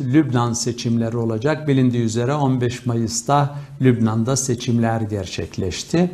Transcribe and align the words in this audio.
Lübnan 0.00 0.52
seçimleri 0.52 1.16
olacak. 1.16 1.68
Bilindiği 1.68 2.02
üzere 2.02 2.34
15 2.34 2.86
Mayıs'ta 2.86 3.56
Lübnan'da 3.80 4.36
seçimler 4.36 5.00
gerçekleşti. 5.00 6.10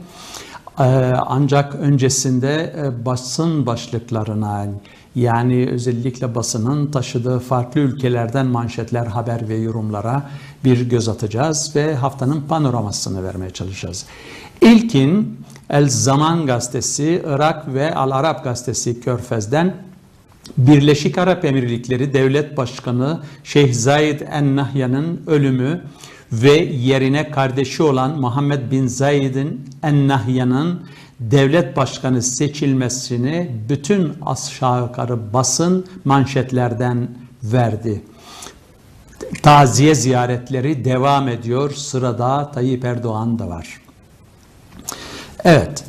Ee, 0.78 0.82
Ancak 1.26 1.74
öncesinde 1.74 2.74
e, 2.78 3.04
basın 3.04 3.66
başlıklarına 3.66 4.66
yani 5.14 5.68
özellikle 5.70 6.34
basının 6.34 6.90
taşıdığı 6.90 7.38
farklı 7.38 7.80
ülkelerden 7.80 8.46
manşetler, 8.46 9.06
haber 9.06 9.48
ve 9.48 9.56
yorumlara 9.56 10.30
bir 10.64 10.88
göz 10.88 11.08
atacağız 11.08 11.72
ve 11.76 11.94
haftanın 11.94 12.40
panoramasını 12.48 13.24
vermeye 13.24 13.50
çalışacağız. 13.50 14.06
İlkin 14.60 15.40
El 15.70 15.88
Zaman 15.88 16.46
gazetesi, 16.46 17.22
Irak 17.26 17.74
ve 17.74 17.94
Al 17.94 18.10
Arab 18.10 18.44
gazetesi 18.44 19.00
Körfez'den 19.00 19.74
Birleşik 20.58 21.18
Arap 21.18 21.44
Emirlikleri 21.44 22.12
Devlet 22.12 22.56
Başkanı 22.56 23.20
Şeyh 23.44 23.74
Zayed 23.74 24.20
En 24.20 24.56
Nahyan'ın 24.56 25.22
ölümü 25.26 25.84
ve 26.32 26.52
yerine 26.60 27.30
kardeşi 27.30 27.82
olan 27.82 28.20
Muhammed 28.20 28.70
bin 28.70 28.86
Zayed'in 28.86 29.68
En 29.82 30.08
Nahyan'ın 30.08 30.80
devlet 31.20 31.76
başkanı 31.76 32.22
seçilmesini 32.22 33.50
bütün 33.68 34.12
aşağı 34.26 34.82
yukarı 34.82 35.32
basın 35.32 35.86
manşetlerden 36.04 37.08
verdi. 37.42 38.02
Taziye 39.42 39.94
ziyaretleri 39.94 40.84
devam 40.84 41.28
ediyor. 41.28 41.70
Sırada 41.70 42.52
Tayyip 42.52 42.84
Erdoğan 42.84 43.38
da 43.38 43.48
var. 43.48 43.80
Evet, 45.44 45.84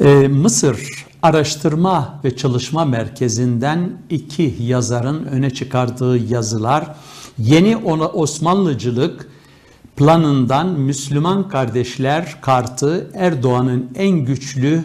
e, 0.00 0.04
Mısır 0.28 0.93
Araştırma 1.24 2.20
ve 2.24 2.36
Çalışma 2.36 2.84
Merkezi'nden 2.84 3.92
iki 4.10 4.56
yazarın 4.60 5.24
öne 5.24 5.50
çıkardığı 5.50 6.18
yazılar 6.18 6.94
yeni 7.38 7.76
Osmanlıcılık 7.76 9.28
planından 9.96 10.66
Müslüman 10.68 11.48
kardeşler 11.48 12.40
kartı 12.40 13.10
Erdoğan'ın 13.14 13.90
en 13.94 14.10
güçlü 14.10 14.84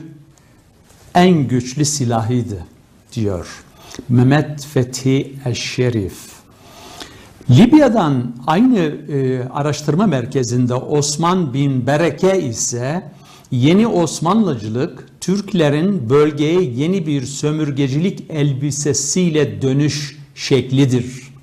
en 1.16 1.48
güçlü 1.48 1.86
silahıydı 1.86 2.66
diyor. 3.14 3.64
Mehmet 4.10 4.66
Fethi 4.66 5.36
Eşşerif. 5.46 6.18
Libya'dan 7.50 8.36
aynı 8.48 8.80
e, 8.80 9.44
araştırma 9.50 10.08
merkezinde 10.08 10.74
Osman 10.74 11.54
bin 11.54 11.88
Bereke 11.88 12.42
ise 12.42 13.12
yeni 13.52 13.88
Osmanlıcılık 13.88 15.19
Türklerin 15.30 16.10
bölgeye 16.10 16.62
yeni 16.62 17.08
bir 17.08 17.26
sömürgecilik 17.26 18.24
elbisesiyle 18.30 19.62
dönüş 19.62 20.18
şeklidir. 20.36 21.34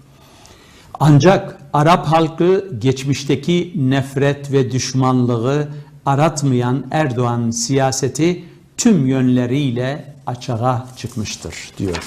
Ancak 1.00 1.58
Arap 1.72 2.06
halkı 2.06 2.68
geçmişteki 2.78 3.72
nefret 3.76 4.52
ve 4.52 4.70
düşmanlığı 4.70 5.68
aratmayan 6.06 6.86
Erdoğan 6.90 7.50
siyaseti 7.50 8.44
tüm 8.76 9.06
yönleriyle 9.06 10.14
açığa 10.26 10.86
çıkmıştır 10.96 11.54
diyor. 11.78 12.04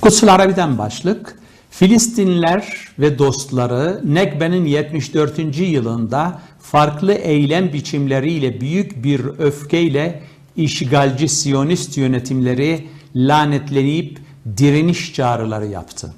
Kutsal 0.00 0.28
Arabi'den 0.28 0.78
başlık 0.78 1.38
Filistinler 1.70 2.88
ve 2.98 3.18
dostları 3.18 4.00
Nekbe'nin 4.04 4.64
74. 4.64 5.58
yılında 5.58 6.40
farklı 6.70 7.12
eylem 7.12 7.72
biçimleriyle 7.72 8.60
büyük 8.60 9.04
bir 9.04 9.20
öfkeyle 9.38 10.22
işgalci 10.56 11.28
Siyonist 11.28 11.96
yönetimleri 11.96 12.88
lanetlenip 13.16 14.18
direniş 14.56 15.14
çağrıları 15.14 15.66
yaptı. 15.66 16.14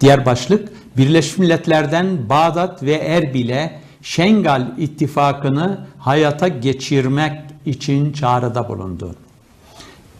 Diğer 0.00 0.26
başlık 0.26 0.68
Birleşmiş 0.96 1.38
Milletler'den 1.38 2.28
Bağdat 2.28 2.82
ve 2.82 2.92
Erbil'e 2.92 3.80
Şengal 4.02 4.78
ittifakını 4.78 5.86
hayata 5.98 6.48
geçirmek 6.48 7.32
için 7.66 8.12
çağrıda 8.12 8.68
bulundu. 8.68 9.14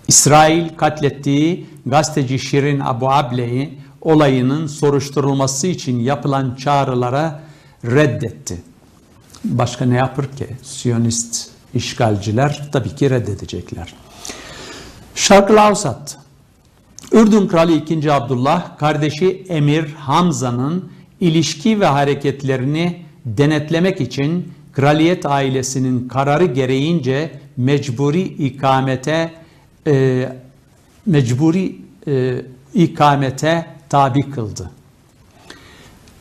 İsrail 0.08 0.68
katlettiği 0.76 1.66
gazeteci 1.86 2.38
Şirin 2.38 2.80
Abu 2.80 3.10
Able'yi 3.10 3.78
olayının 4.00 4.66
soruşturulması 4.66 5.66
için 5.66 6.00
yapılan 6.00 6.54
çağrılara 6.54 7.40
reddetti. 7.84 8.71
Başka 9.44 9.84
ne 9.84 9.96
yapır 9.96 10.24
ki? 10.24 10.46
Siyonist 10.62 11.50
işgalciler 11.74 12.68
tabii 12.72 12.94
ki 12.94 13.10
reddedecekler. 13.10 13.94
Şarkı 15.14 15.60
Avsat 15.60 16.18
Ürdün 17.12 17.48
Kralı 17.48 17.72
2. 17.72 18.12
Abdullah, 18.12 18.78
kardeşi 18.78 19.44
Emir 19.48 19.92
Hamza'nın 19.92 20.92
ilişki 21.20 21.80
ve 21.80 21.86
hareketlerini 21.86 23.02
denetlemek 23.24 24.00
için 24.00 24.52
kraliyet 24.72 25.26
ailesinin 25.26 26.08
kararı 26.08 26.44
gereğince 26.44 27.40
mecburi 27.56 28.22
ikamete 28.22 29.32
e, 29.86 30.28
mecburi 31.06 31.76
e, 32.06 32.42
ikamete 32.74 33.66
tabi 33.88 34.30
kıldı. 34.30 34.70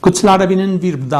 Kutsal 0.01 0.27
Arabi'nin 0.27 0.81
bir 0.81 1.11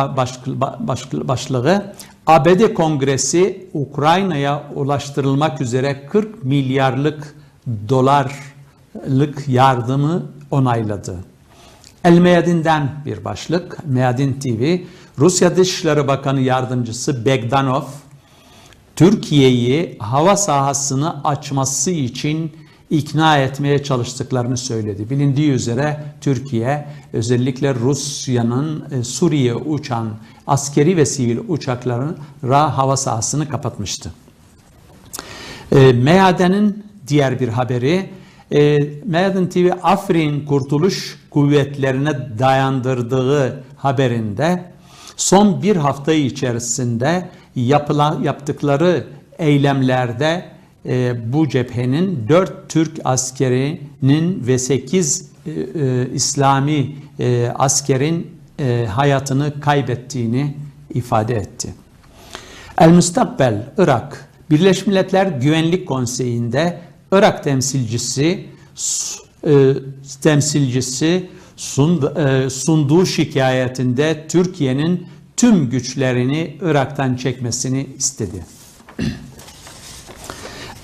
başlığı 1.28 1.96
ABD 2.28 2.74
Kongresi 2.74 3.70
Ukrayna'ya 3.74 4.64
ulaştırılmak 4.76 5.62
üzere 5.62 6.06
40 6.12 6.44
milyarlık 6.44 7.36
dolarlık 7.90 9.48
yardımı 9.48 10.24
onayladı. 10.52 11.16
El 12.04 12.18
Meyadin'den 12.18 12.90
bir 13.06 13.26
başlık, 13.26 13.86
Meyadin 13.86 14.34
TV, 14.34 14.78
Rusya 15.20 15.58
Dışişleri 15.58 16.08
Bakanı 16.08 16.42
Yardımcısı 16.42 17.26
Begdanov, 17.26 17.84
Türkiye'yi 18.96 19.98
hava 20.00 20.38
sahasını 20.38 21.24
açması 21.24 21.92
için 21.92 22.52
ikna 22.92 23.38
etmeye 23.38 23.84
çalıştıklarını 23.84 24.58
söyledi. 24.58 25.10
Bilindiği 25.10 25.52
üzere 25.52 26.04
Türkiye 26.22 26.88
özellikle 27.14 27.76
Rusya'nın 27.76 28.84
e, 28.92 29.04
Suriye 29.04 29.56
uçan 29.56 30.10
askeri 30.48 30.98
ve 30.98 31.06
sivil 31.06 31.38
uçakların 31.48 32.18
hava 32.50 32.98
sahasını 32.98 33.50
kapatmıştı. 33.50 34.12
E, 35.72 35.94
Meyaden'in 35.94 36.84
diğer 37.08 37.40
bir 37.40 37.48
haberi 37.48 38.10
e, 38.52 38.80
Meyaden 39.06 39.50
TV 39.50 39.70
Afrin 39.84 40.46
Kurtuluş 40.46 41.20
Kuvvetlerine 41.30 42.40
dayandırdığı 42.40 43.64
haberinde 43.78 44.72
son 45.18 45.64
bir 45.64 45.76
hafta 45.76 46.14
içerisinde 46.14 47.30
yapılan 47.56 48.24
yaptıkları 48.24 49.08
eylemlerde 49.40 50.46
e, 50.86 51.16
bu 51.34 51.50
cephenin 51.50 52.26
4 52.30 52.70
Türk 52.70 53.00
askerinin 53.04 54.48
ve 54.48 54.60
8 54.60 55.32
e, 55.46 55.52
e, 55.52 56.10
İslami 56.14 56.96
e, 57.20 57.48
askerin 57.56 58.32
e, 58.60 58.88
hayatını 58.90 59.60
kaybettiğini 59.60 60.56
ifade 60.94 61.36
etti. 61.36 61.74
El 62.78 62.90
Müstakbel 62.90 63.74
Irak 63.78 64.30
Birleşmiş 64.50 64.88
Milletler 64.88 65.28
Güvenlik 65.28 65.88
Konseyi'nde 65.88 66.82
Irak 67.12 67.44
temsilcisi 67.44 68.46
e, 69.48 69.74
temsilcisi 70.22 71.30
sund, 71.56 72.04
e, 72.04 72.50
sunduğu 72.50 73.06
şikayetinde 73.06 74.26
Türkiye'nin 74.28 75.08
tüm 75.38 75.70
güçlerini 75.70 76.58
Irak'tan 76.62 77.16
çekmesini 77.16 77.88
istedi. 77.98 78.46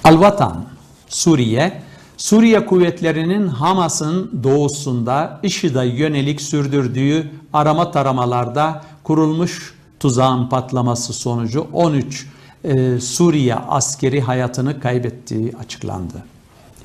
Al-Vatan, 0.08 0.66
Suriye, 1.08 1.82
Suriye 2.18 2.66
kuvvetlerinin 2.66 3.48
Hamas'ın 3.48 4.44
doğusunda 4.44 5.40
IŞİD'e 5.44 5.86
yönelik 5.86 6.42
sürdürdüğü 6.42 7.32
arama 7.54 7.92
taramalarda 7.92 8.84
kurulmuş 9.04 9.74
tuzağın 10.00 10.50
patlaması 10.50 11.14
sonucu 11.14 11.68
13 11.74 12.28
e, 12.64 13.00
Suriye 13.00 13.56
askeri 13.56 14.22
hayatını 14.22 14.80
kaybettiği 14.80 15.54
açıklandı. 15.60 16.24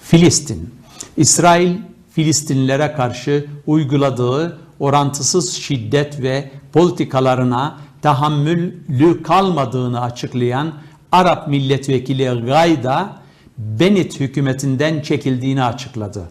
Filistin, 0.00 0.74
İsrail 1.16 1.76
Filistinlilere 2.10 2.92
karşı 2.92 3.46
uyguladığı 3.66 4.58
orantısız 4.80 5.52
şiddet 5.52 6.22
ve 6.22 6.50
politikalarına 6.72 7.76
tahammülü 8.02 9.22
kalmadığını 9.22 10.00
açıklayan 10.00 10.72
Arap 11.12 11.48
milletvekili 11.48 12.24
Gayda 12.46 13.16
Bennett 13.58 14.20
hükümetinden 14.20 15.00
çekildiğini 15.00 15.64
açıkladı. 15.64 16.22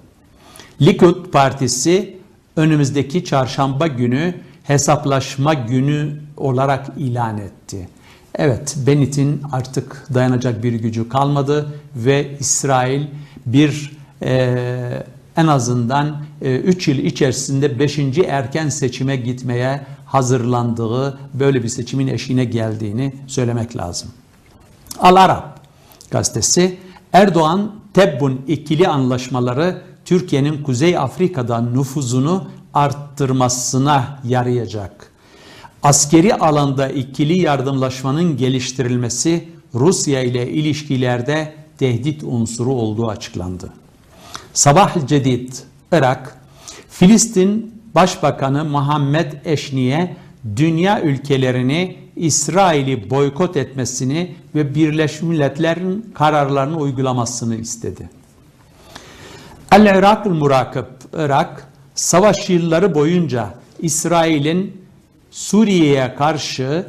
Likud 0.82 1.32
Partisi 1.32 2.18
önümüzdeki 2.56 3.26
çarşamba 3.26 3.88
günü 3.88 4.36
hesaplaşma 4.64 5.54
günü 5.54 6.20
olarak 6.38 6.88
ilan 6.98 7.38
etti. 7.38 7.90
Evet, 8.36 8.78
Bennett'in 8.88 9.42
artık 9.52 10.08
dayanacak 10.14 10.64
bir 10.64 10.74
gücü 10.74 11.10
kalmadı 11.10 11.74
ve 11.96 12.38
İsrail 12.40 13.08
bir 13.46 13.92
e, 14.24 15.04
en 15.38 15.48
azından 15.48 16.18
3 16.42 16.88
yıl 16.88 16.98
içerisinde 16.98 17.80
5. 17.80 18.00
erken 18.28 18.70
seçime 18.70 19.16
gitmeye 19.16 19.82
hazırlandığı, 20.06 21.20
böyle 21.34 21.64
bir 21.64 21.68
seçimin 21.68 22.08
eşiğine 22.08 22.46
geldiğini 22.46 23.14
söylemek 23.28 23.78
lazım. 23.78 24.12
Al 25.00 25.16
Arap 25.16 25.60
gazetesi 26.12 26.78
Erdoğan 27.14 27.72
Tebbun 27.94 28.42
ikili 28.48 28.88
anlaşmaları 28.88 29.82
Türkiye'nin 30.06 30.64
Kuzey 30.64 30.98
Afrika'da 30.98 31.62
nüfuzunu 31.62 32.48
arttırmasına 32.74 34.20
yarayacak. 34.24 35.12
Askeri 35.84 36.36
alanda 36.36 36.90
ikili 36.90 37.40
yardımlaşmanın 37.40 38.38
geliştirilmesi 38.38 39.50
Rusya 39.74 40.22
ile 40.22 40.52
ilişkilerde 40.52 41.54
tehdit 41.78 42.24
unsuru 42.24 42.74
olduğu 42.74 43.08
açıklandı. 43.08 43.74
Sabah 44.54 45.08
Cedid, 45.08 45.54
Irak, 45.92 46.38
Filistin 46.90 47.82
Başbakanı 47.96 48.66
Muhammed 48.66 49.32
Eşni'ye 49.46 50.18
dünya 50.56 51.02
ülkelerini 51.02 51.98
İsrail'i 52.16 53.10
boykot 53.10 53.58
etmesini 53.58 54.36
ve 54.56 54.76
Birleşmiş 54.76 55.22
Milletler'in 55.22 56.12
kararlarını 56.14 56.78
uygulamasını 56.78 57.56
istedi. 57.56 58.10
El-Irak 59.72 60.26
Murakip, 60.26 60.88
Irak, 61.14 61.68
savaş 61.96 62.50
yılları 62.50 62.96
boyunca 62.96 63.54
İsrail'in 63.80 64.82
Suriye'ye 65.32 66.16
karşı 66.16 66.86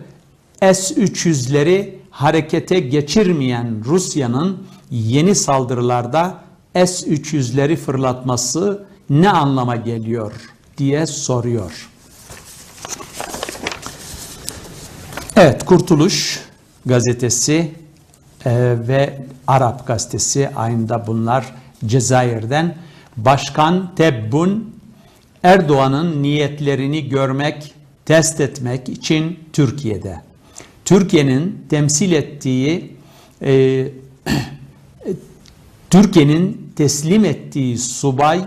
S-300'leri 0.60 1.94
harekete 2.10 2.80
geçirmeyen 2.80 3.84
Rusya'nın 3.84 4.66
yeni 4.90 5.34
saldırılarda 5.34 6.38
S-300'leri 6.74 7.76
fırlatması 7.76 8.86
ne 9.10 9.30
anlama 9.30 9.76
geliyor 9.76 10.32
diye 10.78 11.06
soruyor. 11.06 11.88
Evet, 15.36 15.64
Kurtuluş 15.64 16.40
gazetesi 16.86 17.70
e, 18.46 18.76
ve 18.88 19.18
Arap 19.46 19.86
gazetesi 19.86 20.50
aynı 20.56 21.06
bunlar 21.06 21.54
Cezayir'den. 21.86 22.76
Başkan 23.16 23.94
Tebbun 23.94 24.74
Erdoğan'ın 25.42 26.22
niyetlerini 26.22 27.08
görmek, 27.08 27.74
test 28.04 28.40
etmek 28.40 28.88
için 28.88 29.38
Türkiye'de. 29.52 30.20
Türkiye'nin 30.84 31.66
temsil 31.70 32.12
ettiği 32.12 32.96
e, 33.42 33.86
Türkiye'nin 35.90 36.72
teslim 36.76 37.24
ettiği 37.24 37.78
subay 37.78 38.40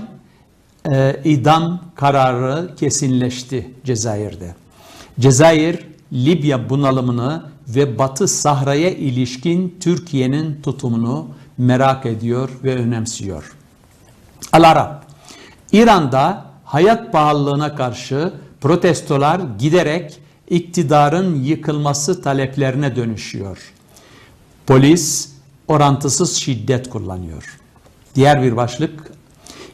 e, 0.92 1.16
idam 1.24 1.82
kararı 1.96 2.76
kesinleşti 2.76 3.72
Cezayir'de. 3.86 4.56
Cezayir, 5.20 5.95
Libya 6.14 6.70
bunalımını 6.70 7.44
ve 7.68 8.00
Batı 8.00 8.28
Sahra'ya 8.28 8.90
ilişkin 8.90 9.78
Türkiye'nin 9.80 10.62
tutumunu 10.62 11.28
merak 11.58 12.06
ediyor 12.06 12.50
ve 12.64 12.76
önemsiyor. 12.76 13.56
Al-Arap, 14.54 15.06
İran'da 15.72 16.46
hayat 16.64 17.12
pahalılığına 17.12 17.76
karşı 17.76 18.34
protestolar 18.62 19.42
giderek 19.60 20.20
iktidarın 20.50 21.44
yıkılması 21.44 22.22
taleplerine 22.22 22.96
dönüşüyor. 22.96 23.74
Polis 24.68 25.32
orantısız 25.68 26.36
şiddet 26.36 26.90
kullanıyor. 26.90 27.60
Diğer 28.16 28.44
bir 28.44 28.58
başlık 28.58 29.12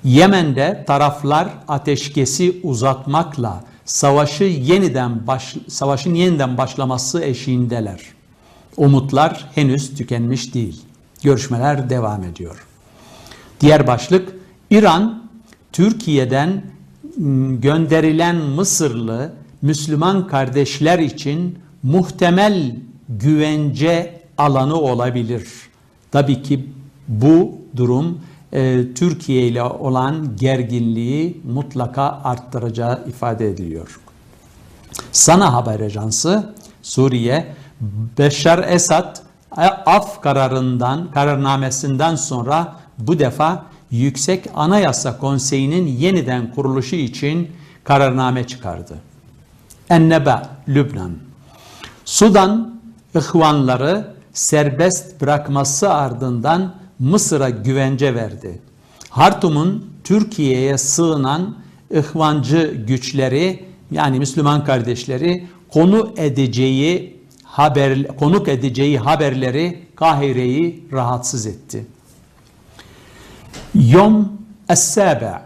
Yemen'de 0.04 0.84
taraflar 0.88 1.50
ateşkesi 1.68 2.60
uzatmakla 2.64 3.64
savaşı 3.92 4.44
yeniden 4.44 5.28
baş, 5.28 5.56
savaşın 5.68 6.14
yeniden 6.14 6.58
başlaması 6.58 7.24
eşiğindeler. 7.24 8.02
Umutlar 8.78 9.50
henüz 9.56 9.96
tükenmiş 9.96 10.54
değil. 10.54 10.82
Görüşmeler 11.24 11.90
devam 11.90 12.24
ediyor. 12.24 12.66
Diğer 13.62 13.88
başlık 13.88 14.36
İran 14.70 15.24
Türkiye'den 15.72 16.64
gönderilen 17.62 18.36
Mısırlı 18.36 19.34
Müslüman 19.62 20.28
kardeşler 20.28 21.00
için 21.00 21.60
muhtemel 21.84 22.76
güvence 23.10 24.22
alanı 24.38 24.76
olabilir. 24.76 25.48
Tabii 26.12 26.44
ki 26.44 26.66
bu 27.08 27.56
durum 27.76 28.20
Türkiye 28.96 29.48
ile 29.48 29.64
olan 29.64 30.36
gerginliği 30.36 31.42
mutlaka 31.44 32.22
arttıracağı 32.24 33.06
ifade 33.08 33.50
ediliyor. 33.50 34.00
Sana 35.12 35.54
Haber 35.54 35.80
Ajansı 35.80 36.54
Suriye 36.82 37.56
Beşar 38.18 38.66
Esad 38.68 39.18
af 39.86 40.22
kararından, 40.22 41.12
kararnamesinden 41.12 42.16
sonra 42.16 42.76
bu 42.98 43.20
defa 43.20 43.66
Yüksek 43.92 44.46
Anayasa 44.56 45.18
Konseyi'nin 45.18 45.88
yeniden 45.88 46.52
kuruluşu 46.52 46.96
için 46.96 47.52
kararname 47.84 48.48
çıkardı. 48.48 48.98
Ennebe, 49.90 50.42
Lübnan. 50.68 51.12
Sudan 52.06 52.82
ihvanları 53.16 54.14
serbest 54.34 55.22
bırakması 55.22 55.94
ardından 55.94 56.81
Mısır'a 57.02 57.50
güvence 57.50 58.16
verdi. 58.16 58.60
Hartum'un 59.10 59.86
Türkiye'ye 60.04 60.78
sığınan 60.78 61.56
ihvancı 61.92 62.84
güçleri 62.88 63.66
yani 63.92 64.20
Müslüman 64.20 64.66
kardeşleri 64.66 65.48
konu 65.70 66.14
edeceği 66.18 67.20
haber 67.44 68.08
konuk 68.08 68.48
edeceği 68.48 69.00
haberleri 69.00 69.80
Kahire'yi 69.96 70.86
rahatsız 70.92 71.46
etti. 71.46 71.86
Yom 73.76 74.32
Es-Sabe 74.70 75.42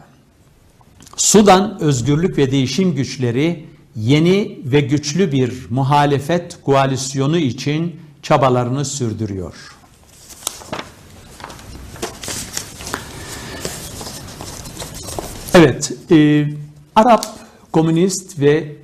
Sudan 1.18 1.82
Özgürlük 1.82 2.38
ve 2.38 2.52
Değişim 2.52 2.96
Güçleri 2.96 3.66
yeni 3.96 4.60
ve 4.66 4.82
güçlü 4.82 5.32
bir 5.32 5.68
muhalefet 5.70 6.58
koalisyonu 6.64 7.38
için 7.38 7.96
çabalarını 8.22 8.86
sürdürüyor. 8.86 9.75
Evet, 15.66 15.94
e, 16.12 16.48
Arap 16.96 17.26
komünist 17.72 18.40
ve 18.40 18.76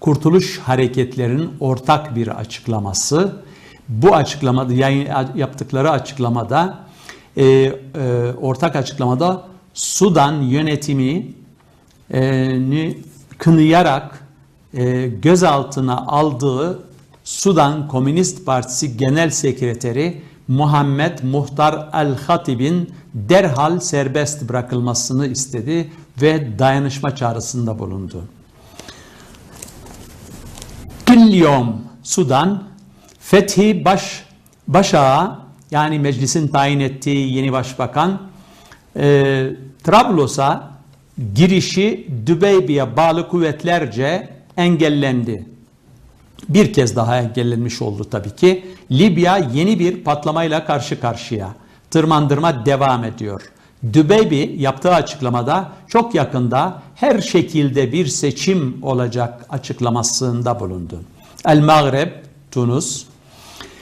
kurtuluş 0.00 0.58
hareketlerinin 0.58 1.50
ortak 1.60 2.16
bir 2.16 2.28
açıklaması. 2.28 3.42
Bu 3.88 4.14
açıklamada 4.14 4.72
yayın 4.72 5.08
yaptıkları 5.34 5.90
açıklamada 5.90 6.78
e, 7.36 7.44
e, 7.44 7.72
ortak 8.40 8.76
açıklamada 8.76 9.44
Sudan 9.74 10.42
yönetimi 10.42 11.26
e, 12.12 12.94
kınayarak 13.38 14.28
e, 14.74 15.06
gözaltına 15.06 15.96
aldığı 15.96 16.82
Sudan 17.24 17.88
Komünist 17.88 18.46
Partisi 18.46 18.96
Genel 18.96 19.30
Sekreteri 19.30 20.22
Muhammed 20.48 21.18
Muhtar 21.22 21.88
El-Hatib'in 21.92 22.90
derhal 23.14 23.80
serbest 23.80 24.48
bırakılmasını 24.48 25.26
istedi 25.26 25.90
ve 26.20 26.58
dayanışma 26.58 27.16
çağrısında 27.16 27.78
bulundu. 27.78 28.24
Kilyom 31.06 31.82
Sudan 32.02 32.62
Fethi 33.20 33.84
Baş 33.84 34.24
Başağa 34.68 35.38
yani 35.70 35.98
meclisin 35.98 36.48
tayin 36.48 36.80
ettiği 36.80 37.34
yeni 37.34 37.52
başbakan 37.52 38.20
e, 38.96 39.46
Trablus'a 39.84 40.70
girişi 41.34 42.08
Dübeybi'ye 42.26 42.96
bağlı 42.96 43.28
kuvvetlerce 43.28 44.28
engellendi. 44.56 45.46
Bir 46.48 46.72
kez 46.72 46.96
daha 46.96 47.18
engellenmiş 47.18 47.82
oldu 47.82 48.04
tabii 48.10 48.36
ki. 48.36 48.64
Libya 48.90 49.38
yeni 49.38 49.78
bir 49.78 50.04
patlamayla 50.04 50.64
karşı 50.64 51.00
karşıya. 51.00 51.54
Tırmandırma 51.90 52.66
devam 52.66 53.04
ediyor. 53.04 53.42
Dübeybi 53.92 54.56
yaptığı 54.58 54.94
açıklamada 54.94 55.68
çok 55.88 56.14
yakında 56.14 56.82
her 56.94 57.20
şekilde 57.20 57.92
bir 57.92 58.06
seçim 58.06 58.78
olacak 58.82 59.46
açıklamasında 59.50 60.60
bulundu. 60.60 61.00
El 61.46 61.60
Maghreb, 61.60 62.12
Tunus, 62.50 63.04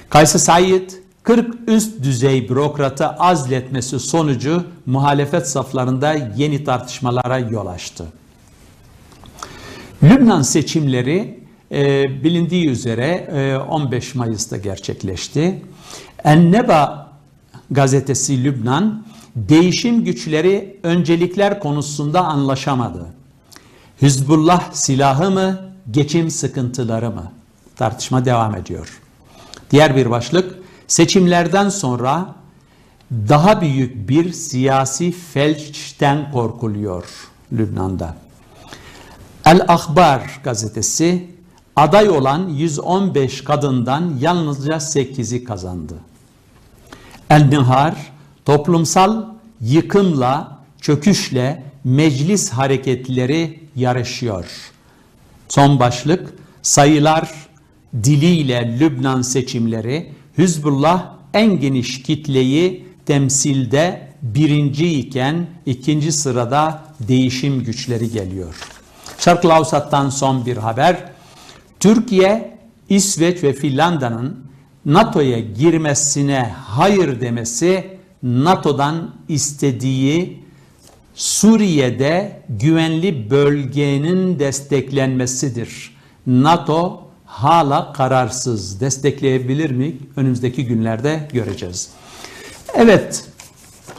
Kaysı 0.08 0.38
Said 0.38 0.90
40 1.22 1.54
üst 1.66 2.02
düzey 2.02 2.48
bürokratı 2.48 3.06
azletmesi 3.06 3.98
sonucu 4.00 4.64
muhalefet 4.86 5.48
saflarında 5.48 6.14
yeni 6.36 6.64
tartışmalara 6.64 7.38
yol 7.38 7.66
açtı. 7.66 8.06
Lübnan 10.02 10.42
seçimleri 10.42 11.40
e, 11.72 12.08
bilindiği 12.24 12.68
üzere 12.68 13.28
e, 13.34 13.56
15 13.56 14.14
Mayıs'ta 14.14 14.56
gerçekleşti. 14.56 15.62
Enneba 16.24 17.12
gazetesi 17.70 18.44
Lübnan 18.44 19.04
değişim 19.36 20.04
güçleri 20.04 20.80
öncelikler 20.82 21.60
konusunda 21.60 22.24
anlaşamadı. 22.24 23.06
Hizbullah 24.02 24.72
silahı 24.72 25.30
mı, 25.30 25.60
geçim 25.90 26.30
sıkıntıları 26.30 27.10
mı? 27.10 27.32
Tartışma 27.76 28.24
devam 28.24 28.56
ediyor. 28.56 29.00
Diğer 29.70 29.96
bir 29.96 30.10
başlık, 30.10 30.58
seçimlerden 30.88 31.68
sonra 31.68 32.34
daha 33.10 33.60
büyük 33.60 34.08
bir 34.08 34.32
siyasi 34.32 35.12
felçten 35.12 36.32
korkuluyor 36.32 37.04
Lübnan'da. 37.52 38.16
El 39.46 39.64
Ahbar 39.68 40.40
gazetesi 40.44 41.30
aday 41.76 42.08
olan 42.08 42.48
115 42.48 43.44
kadından 43.44 44.14
yalnızca 44.20 44.74
8'i 44.74 45.44
kazandı. 45.44 45.94
El 47.30 47.42
Nihar 47.42 47.94
toplumsal 48.50 49.24
yıkımla, 49.60 50.58
çöküşle 50.80 51.62
meclis 51.84 52.50
hareketleri 52.50 53.60
yarışıyor. 53.76 54.44
Son 55.48 55.80
başlık 55.80 56.34
sayılar 56.62 57.30
diliyle 57.94 58.78
Lübnan 58.80 59.22
seçimleri 59.22 60.12
Hizbullah 60.38 61.14
en 61.34 61.60
geniş 61.60 62.02
kitleyi 62.02 62.86
temsilde 63.06 64.08
birinci 64.22 65.00
iken 65.00 65.46
ikinci 65.66 66.12
sırada 66.12 66.82
değişim 67.00 67.64
güçleri 67.64 68.10
geliyor. 68.10 68.54
Şark 69.18 69.46
Lausat'tan 69.46 70.10
son 70.10 70.46
bir 70.46 70.56
haber. 70.56 70.96
Türkiye, 71.80 72.58
İsveç 72.88 73.42
ve 73.42 73.52
Finlandiya'nın 73.52 74.44
NATO'ya 74.84 75.40
girmesine 75.40 76.54
hayır 76.66 77.20
demesi 77.20 77.99
NATO'dan 78.22 79.14
istediği 79.28 80.44
Suriye'de 81.14 82.42
güvenli 82.48 83.30
bölgenin 83.30 84.38
desteklenmesidir. 84.38 85.96
NATO 86.26 87.02
hala 87.24 87.92
kararsız. 87.92 88.80
Destekleyebilir 88.80 89.70
mi? 89.70 89.96
Önümüzdeki 90.16 90.66
günlerde 90.66 91.28
göreceğiz. 91.32 91.90
Evet, 92.74 93.24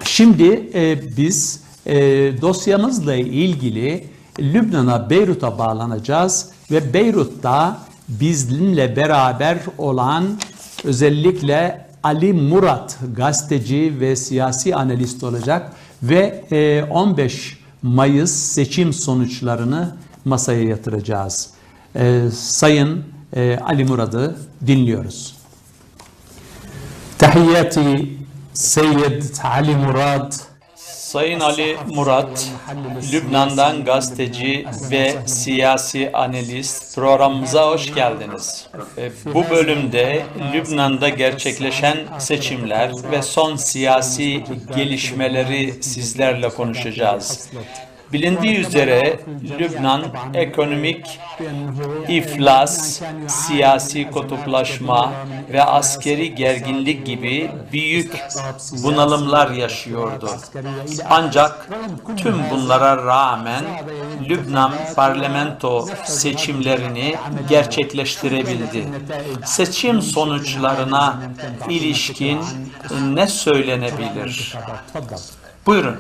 şimdi 0.04 0.70
e, 0.74 1.18
biz 1.18 1.64
e, 1.86 1.96
dosyamızla 2.42 3.16
ilgili 3.16 4.08
Lübnan'a, 4.40 5.10
Beyrut'a 5.10 5.58
bağlanacağız 5.58 6.50
ve 6.72 6.94
Beyrut'ta 6.94 7.82
bizimle 8.10 8.96
beraber 8.96 9.58
olan 9.78 10.40
özellikle 10.84 11.88
Ali 12.04 12.34
Murat 12.34 13.00
gazeteci 13.16 13.94
ve 14.00 14.16
siyasi 14.16 14.76
analist 14.76 15.24
olacak 15.24 15.72
ve 16.04 16.46
e, 16.52 16.84
15 16.84 17.62
Mayıs 17.82 18.32
seçim 18.32 18.94
sonuçlarını 18.94 19.96
masaya 20.26 20.64
yatıracağız. 20.64 21.50
E, 21.96 22.24
sayın 22.34 23.04
e, 23.36 23.58
Ali 23.58 23.86
Murat'ı 23.86 24.36
dinliyoruz. 24.68 25.36
Tahiyyati 27.18 28.18
Seyyid 28.54 29.24
Ali 29.44 29.76
Murat 29.76 30.51
Sayın 31.12 31.40
Ali 31.40 31.78
Murat, 31.96 32.52
Lübnan'dan 33.14 33.86
gazeteci 33.86 34.66
ve 34.92 35.16
siyasi 35.26 36.12
analist 36.14 36.96
programımıza 36.96 37.68
hoş 37.68 37.94
geldiniz. 37.94 38.68
E, 38.98 39.12
Bu 39.34 39.50
bölümde 39.50 40.24
Lübnan'da 40.54 41.10
gerçekleşen 41.10 41.98
seçimler 42.20 42.92
ve 43.12 43.22
son 43.22 43.56
siyasi 43.56 44.44
gelişmeleri 44.76 45.84
sizlerle 45.84 46.50
konuşacağız. 46.50 47.50
Bilindiği 48.14 48.58
üzere 48.58 49.20
Lübnan 49.60 50.04
ekonomik 50.34 51.20
iflas, 52.08 53.02
siyasi 53.28 54.12
kutuplaşma 54.12 55.14
ve 55.54 55.64
askeri 55.64 56.36
gerginlik 56.36 57.06
gibi 57.06 57.52
büyük 57.72 58.24
bunalımlar 58.84 59.52
yaşıyordu. 59.52 60.30
Ancak 61.10 61.70
tüm 62.18 62.36
bunlara 62.52 63.06
rağmen 63.06 63.66
Lübnan 64.30 64.74
parlamento 64.96 65.88
seçimlerini 66.06 67.16
gerçekleştirebildi. 67.50 68.88
Seçim 69.46 70.02
sonuçlarına 70.02 71.20
ilişkin 71.70 72.40
ne 73.04 73.28
söylenebilir? 73.28 74.56
Buyurun. 75.66 75.98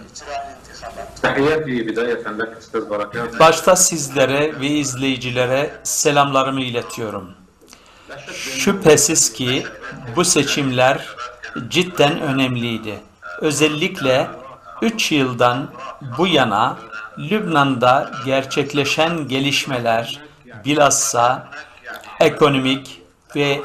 Başta 3.39 3.75
sizlere 3.75 4.59
ve 4.59 4.67
izleyicilere 4.67 5.73
selamlarımı 5.83 6.61
iletiyorum. 6.61 7.31
Şüphesiz 8.33 9.33
ki 9.33 9.63
bu 10.15 10.25
seçimler 10.25 11.07
cidden 11.69 12.21
önemliydi. 12.21 12.99
Özellikle 13.41 14.27
3 14.81 15.11
yıldan 15.11 15.69
bu 16.17 16.27
yana 16.27 16.77
Lübnan'da 17.17 18.11
gerçekleşen 18.25 19.27
gelişmeler 19.27 20.19
bilhassa 20.65 21.47
ekonomik 22.19 23.01
ve 23.35 23.61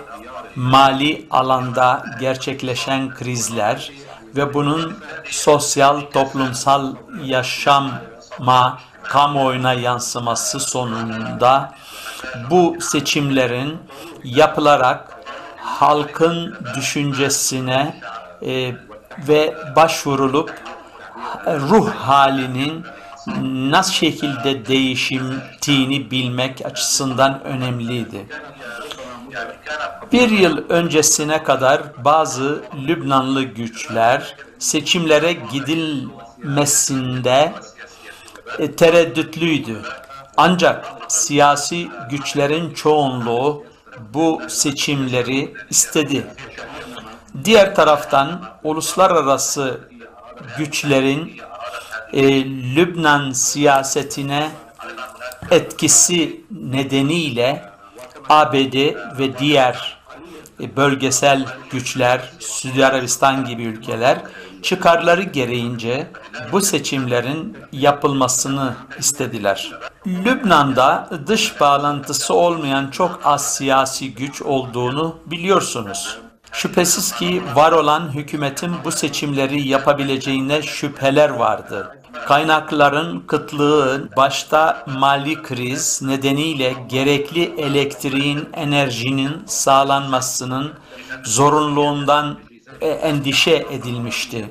mali 0.56 1.26
alanda 1.30 2.04
gerçekleşen 2.20 3.14
krizler 3.14 3.92
ve 4.36 4.54
bunun 4.54 4.96
sosyal 5.30 6.00
toplumsal 6.00 6.94
yaşama 7.24 8.78
kamuoyuna 9.02 9.72
yansıması 9.72 10.60
sonunda 10.60 11.74
bu 12.50 12.76
seçimlerin 12.80 13.78
yapılarak 14.24 15.16
halkın 15.56 16.56
düşüncesine 16.76 18.00
e, 18.42 18.74
ve 19.28 19.54
başvurulup 19.76 20.54
ruh 21.46 21.90
halinin 21.90 22.84
nasıl 23.70 23.92
şekilde 23.92 24.66
değiştiğini 24.66 26.10
bilmek 26.10 26.66
açısından 26.66 27.44
önemliydi. 27.44 28.26
Bir 30.12 30.30
yıl 30.30 30.68
öncesine 30.68 31.42
kadar 31.42 32.04
bazı 32.04 32.62
Lübnanlı 32.88 33.42
güçler 33.42 34.36
seçimlere 34.58 35.32
gidilmesinde 35.32 37.52
e, 38.58 38.72
tereddütlüydü. 38.72 39.82
Ancak 40.36 40.86
siyasi 41.08 41.88
güçlerin 42.10 42.74
çoğunluğu 42.74 43.64
bu 44.14 44.42
seçimleri 44.48 45.54
istedi. 45.70 46.26
Diğer 47.44 47.74
taraftan 47.74 48.42
uluslararası 48.62 49.80
güçlerin 50.58 51.36
e, 52.12 52.44
Lübnan 52.44 53.32
siyasetine 53.32 54.50
etkisi 55.50 56.44
nedeniyle 56.50 57.75
ABD 58.28 58.74
ve 59.18 59.38
diğer 59.38 59.98
e, 60.60 60.76
bölgesel 60.76 61.46
güçler, 61.70 62.20
Suudi 62.38 62.86
Arabistan 62.86 63.44
gibi 63.44 63.62
ülkeler 63.62 64.18
çıkarları 64.62 65.22
gereğince 65.22 66.06
bu 66.52 66.60
seçimlerin 66.60 67.56
yapılmasını 67.72 68.74
istediler. 68.98 69.72
Lübnan'da 70.06 71.08
dış 71.26 71.60
bağlantısı 71.60 72.34
olmayan 72.34 72.90
çok 72.90 73.20
az 73.24 73.54
siyasi 73.54 74.14
güç 74.14 74.42
olduğunu 74.42 75.16
biliyorsunuz. 75.26 76.18
Şüphesiz 76.52 77.12
ki 77.12 77.42
var 77.54 77.72
olan 77.72 78.14
hükümetin 78.14 78.72
bu 78.84 78.92
seçimleri 78.92 79.68
yapabileceğine 79.68 80.62
şüpheler 80.62 81.30
vardı. 81.30 81.96
Kaynakların 82.26 83.20
kıtlığı, 83.20 84.08
başta 84.16 84.84
mali 84.86 85.42
kriz 85.42 86.02
nedeniyle 86.02 86.74
gerekli 86.88 87.60
elektriğin, 87.60 88.48
enerjinin 88.52 89.42
sağlanmasının 89.46 90.72
zorunluluğundan 91.24 92.38
e, 92.80 92.88
endişe 92.88 93.66
edilmişti. 93.70 94.48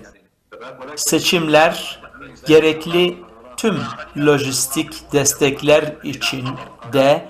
Seçimler 0.96 2.00
gerekli 2.48 3.18
tüm 3.58 3.78
lojistik 4.18 5.12
destekler 5.14 5.94
için 6.04 6.48
de 6.94 7.30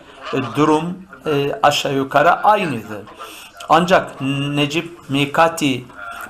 durum 0.55 0.97
e, 1.25 1.59
aşağı 1.63 1.93
yukarı 1.93 2.31
aynıydı. 2.31 3.05
Ancak 3.69 4.21
Necip 4.55 5.09
Mikati 5.09 5.85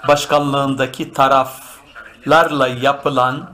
başkanlığındaki 0.07 1.13
taraflarla 1.13 2.67
yapılan 2.67 3.51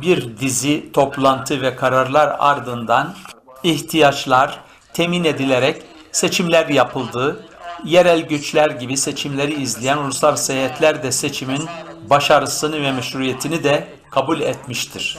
bir 0.00 0.38
dizi 0.38 0.92
toplantı 0.92 1.62
ve 1.62 1.76
kararlar 1.76 2.36
ardından 2.38 3.14
ihtiyaçlar 3.62 4.60
temin 4.92 5.24
edilerek 5.24 5.82
seçimler 6.12 6.68
yapıldı. 6.68 7.46
Yerel 7.84 8.20
güçler 8.20 8.70
gibi 8.70 8.96
seçimleri 8.96 9.62
izleyen 9.62 9.96
uluslararası 9.98 10.52
heyetler 10.52 11.02
de 11.02 11.12
seçimin 11.12 11.68
başarısını 12.10 12.82
ve 12.82 12.92
meşruiyetini 12.92 13.64
de 13.64 13.88
kabul 14.10 14.40
etmiştir. 14.40 15.18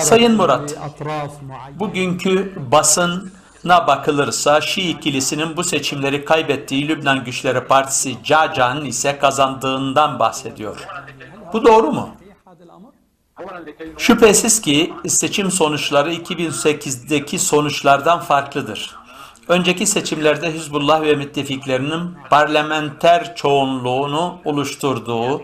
Sayın 0.00 0.36
Murat, 0.36 0.74
bugünkü 1.78 2.52
basın 2.72 3.32
Basına 3.66 3.86
bakılırsa 3.86 4.60
Şii 4.60 4.90
ikilisinin 4.90 5.56
bu 5.56 5.64
seçimleri 5.64 6.24
kaybettiği 6.24 6.88
Lübnan 6.88 7.24
Güçleri 7.24 7.60
Partisi 7.60 8.16
Caca'nın 8.24 8.84
ise 8.84 9.18
kazandığından 9.18 10.18
bahsediyor. 10.18 10.86
Bu 11.52 11.64
doğru 11.64 11.92
mu? 11.92 12.10
Şüphesiz 13.98 14.60
ki 14.60 14.92
seçim 15.06 15.50
sonuçları 15.50 16.14
2008'deki 16.14 17.38
sonuçlardan 17.38 18.20
farklıdır. 18.20 18.96
Önceki 19.48 19.86
seçimlerde 19.86 20.52
Hizbullah 20.52 21.02
ve 21.02 21.14
müttefiklerinin 21.14 22.14
parlamenter 22.30 23.36
çoğunluğunu 23.36 24.38
oluşturduğu, 24.44 25.42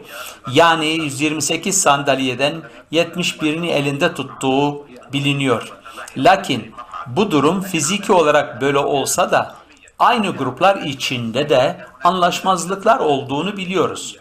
yani 0.52 0.87
128 0.87 1.81
sandalyeden 1.83 2.62
71'ini 2.93 3.67
elinde 3.67 4.14
tuttuğu 4.14 4.87
biliniyor. 5.12 5.73
Lakin 6.17 6.75
bu 7.06 7.30
durum 7.30 7.61
fiziki 7.61 8.12
olarak 8.12 8.61
böyle 8.61 8.78
olsa 8.78 9.30
da 9.30 9.54
aynı 9.99 10.30
gruplar 10.30 10.76
içinde 10.76 11.49
de 11.49 11.87
anlaşmazlıklar 12.04 12.99
olduğunu 12.99 13.56
biliyoruz. 13.56 14.16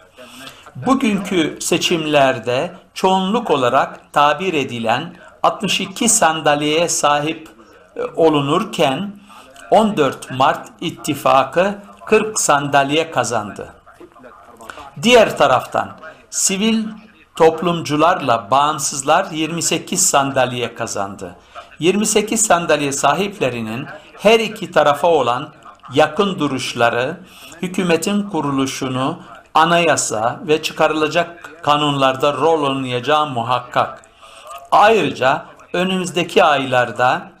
Bugünkü 0.76 1.58
seçimlerde 1.60 2.72
çoğunluk 2.94 3.50
olarak 3.50 4.12
tabir 4.12 4.54
edilen 4.54 5.16
62 5.42 6.08
sandalyeye 6.08 6.88
sahip 6.88 7.48
e, 7.96 8.02
olunurken 8.16 9.12
14 9.70 10.30
Mart 10.30 10.68
ittifakı 10.80 11.78
40 12.06 12.40
sandalye 12.40 13.10
kazandı. 13.10 13.74
Diğer 15.02 15.38
taraftan 15.38 15.90
sivil 16.30 16.84
toplumcularla 17.36 18.50
bağımsızlar 18.50 19.30
28 19.30 20.06
sandalye 20.06 20.74
kazandı. 20.74 21.36
28 21.82 22.46
sandalye 22.46 22.92
sahiplerinin 22.92 23.86
her 24.18 24.40
iki 24.40 24.70
tarafa 24.70 25.08
olan 25.08 25.48
yakın 25.94 26.38
duruşları 26.38 27.16
hükümetin 27.62 28.22
kuruluşunu 28.22 29.18
anayasa 29.54 30.40
ve 30.46 30.62
çıkarılacak 30.62 31.58
kanunlarda 31.62 32.32
rol 32.32 32.62
oynayacağı 32.62 33.26
muhakkak. 33.26 34.04
Ayrıca 34.70 35.46
önümüzdeki 35.72 36.44
aylarda 36.44 37.32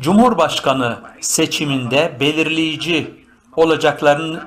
Cumhurbaşkanı 0.00 0.96
seçiminde 1.20 2.16
belirleyici 2.20 3.24
olacaklarını 3.56 4.40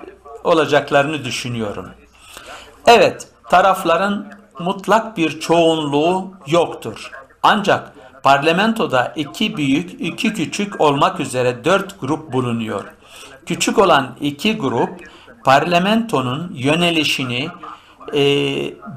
olacaklarını 0.43 1.23
düşünüyorum. 1.23 1.89
Evet, 2.87 3.27
tarafların 3.49 4.33
mutlak 4.59 5.17
bir 5.17 5.39
çoğunluğu 5.39 6.33
yoktur. 6.47 7.11
Ancak 7.43 8.00
parlamentoda 8.23 9.13
iki 9.15 9.57
büyük, 9.57 10.01
iki 10.01 10.33
küçük 10.33 10.81
olmak 10.81 11.19
üzere 11.19 11.65
dört 11.65 12.01
grup 12.01 12.33
bulunuyor. 12.33 12.83
Küçük 13.45 13.77
olan 13.77 14.15
iki 14.21 14.57
grup 14.57 14.89
parlamentonun 15.43 16.51
yönelişini 16.55 17.49
e, 18.13 18.23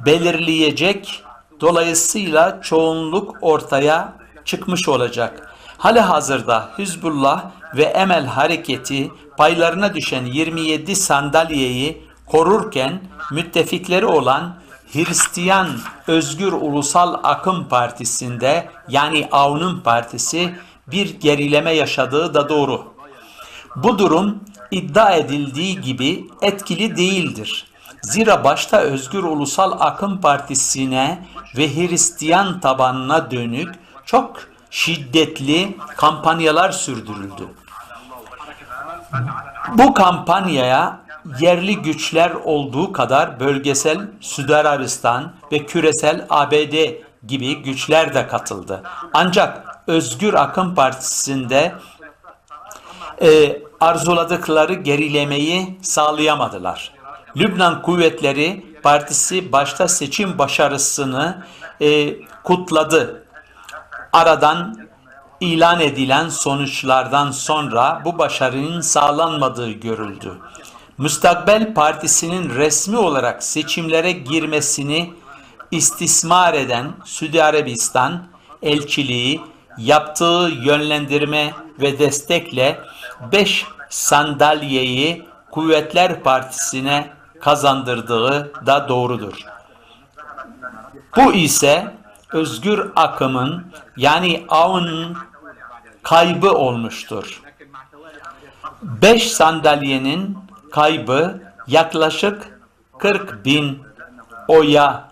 belirleyecek. 0.06 1.22
Dolayısıyla 1.60 2.60
çoğunluk 2.62 3.36
ortaya 3.40 4.12
çıkmış 4.44 4.88
olacak. 4.88 5.56
Hali 5.78 6.00
hazırda 6.00 6.70
Hizbullah 6.78 7.44
ve 7.76 7.82
Emel 7.82 8.26
hareketi 8.26 9.10
paylarına 9.36 9.94
düşen 9.94 10.24
27 10.24 10.96
sandalyeyi 10.96 12.02
korurken 12.26 13.00
müttefikleri 13.30 14.06
olan 14.06 14.54
Hristiyan 14.94 15.68
Özgür 16.06 16.52
Ulusal 16.52 17.14
Akım 17.22 17.68
Partisi'nde 17.68 18.68
yani 18.88 19.28
AU'nun 19.32 19.80
partisi 19.80 20.54
bir 20.86 21.20
gerileme 21.20 21.70
yaşadığı 21.70 22.34
da 22.34 22.48
doğru. 22.48 22.94
Bu 23.76 23.98
durum 23.98 24.44
iddia 24.70 25.12
edildiği 25.12 25.80
gibi 25.80 26.26
etkili 26.42 26.96
değildir. 26.96 27.66
Zira 28.02 28.44
başta 28.44 28.76
Özgür 28.78 29.22
Ulusal 29.22 29.72
Akım 29.80 30.20
Partisi'ne 30.20 31.26
ve 31.56 31.76
Hristiyan 31.76 32.60
tabanına 32.60 33.30
dönük 33.30 33.74
çok 34.04 34.36
şiddetli 34.70 35.76
kampanyalar 35.96 36.72
sürdürüldü. 36.72 37.48
Bu 39.78 39.94
kampanyaya 39.94 41.03
yerli 41.40 41.76
güçler 41.76 42.30
olduğu 42.30 42.92
kadar 42.92 43.40
bölgesel 43.40 44.00
Suudi 44.20 44.56
Arabistan 44.56 45.32
ve 45.52 45.66
küresel 45.66 46.26
ABD 46.30 46.74
gibi 47.26 47.62
güçler 47.62 48.14
de 48.14 48.26
katıldı. 48.26 48.82
Ancak 49.12 49.64
Özgür 49.86 50.34
Akım 50.34 50.74
Partisi'nde 50.74 51.74
e, 53.22 53.62
arzuladıkları 53.80 54.74
gerilemeyi 54.74 55.78
sağlayamadılar. 55.82 56.92
Lübnan 57.36 57.82
Kuvvetleri 57.82 58.74
Partisi 58.82 59.52
başta 59.52 59.88
seçim 59.88 60.38
başarısını 60.38 61.44
e, 61.80 62.16
kutladı. 62.44 63.24
Aradan 64.12 64.88
ilan 65.40 65.80
edilen 65.80 66.28
sonuçlardan 66.28 67.30
sonra 67.30 68.02
bu 68.04 68.18
başarının 68.18 68.80
sağlanmadığı 68.80 69.70
görüldü. 69.70 70.38
Müstakbel 70.98 71.74
Partisi'nin 71.74 72.50
resmi 72.50 72.96
olarak 72.96 73.42
seçimlere 73.42 74.12
girmesini 74.12 75.14
istismar 75.70 76.54
eden 76.54 76.92
Suudi 77.04 77.44
Arabistan 77.44 78.22
elçiliği 78.62 79.40
yaptığı 79.78 80.50
yönlendirme 80.62 81.54
ve 81.80 81.98
destekle 81.98 82.80
5 83.32 83.66
sandalyeyi 83.90 85.24
Kuvvetler 85.50 86.22
Partisi'ne 86.22 87.10
kazandırdığı 87.40 88.66
da 88.66 88.88
doğrudur. 88.88 89.34
Bu 91.16 91.32
ise 91.32 91.94
özgür 92.32 92.90
akımın 92.96 93.66
yani 93.96 94.44
AU'nun 94.48 95.16
kaybı 96.02 96.52
olmuştur. 96.52 97.42
5 98.82 99.32
sandalyenin 99.32 100.43
kaybı 100.74 101.42
yaklaşık 101.66 102.60
40 102.98 103.44
bin 103.44 103.82
oya 104.48 105.08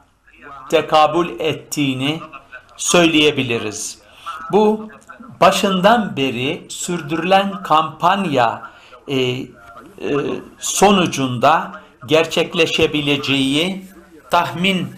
tekabül 0.70 1.40
ettiğini 1.40 2.20
söyleyebiliriz. 2.76 3.98
Bu 4.52 4.88
başından 5.40 6.16
beri 6.16 6.66
sürdürülen 6.68 7.62
kampanya 7.62 8.62
e, 9.08 9.16
e, 9.16 9.46
sonucunda 10.58 11.72
gerçekleşebileceği 12.06 13.86
tahmin 14.30 14.96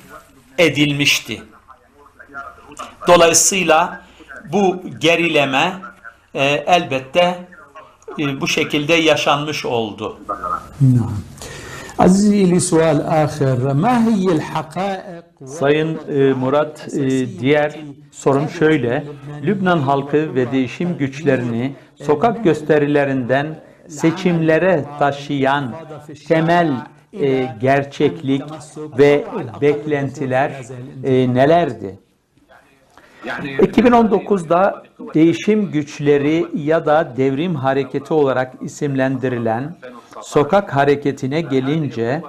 edilmişti. 0.58 1.42
Dolayısıyla 3.08 4.00
bu 4.52 4.82
gerileme 4.98 5.72
e, 6.34 6.44
elbette 6.66 7.53
e, 8.18 8.40
bu 8.40 8.48
şekilde 8.48 8.94
yaşanmış 8.94 9.64
oldu. 9.64 10.18
Sayın 15.46 15.98
e, 16.08 16.32
Murat, 16.32 16.88
e, 16.94 17.00
diğer 17.40 17.80
sorun 18.10 18.46
şöyle. 18.46 19.04
Lübnan 19.42 19.78
halkı 19.78 20.34
ve 20.34 20.52
değişim 20.52 20.98
güçlerini 20.98 21.74
sokak 21.94 22.44
gösterilerinden 22.44 23.60
seçimlere 23.88 24.84
taşıyan 24.98 25.74
temel 26.28 26.72
gerçeklik 27.60 28.42
ve 28.98 29.24
beklentiler 29.60 30.52
nelerdi? 31.04 31.98
2019'da 33.26 34.82
değişim 35.14 35.70
güçleri 35.70 36.46
ya 36.54 36.86
da 36.86 37.12
devrim 37.16 37.54
hareketi 37.54 38.14
olarak 38.14 38.54
isimlendirilen 38.60 39.76
sokak 40.22 40.76
hareketine 40.76 41.40
gelince 41.40 42.22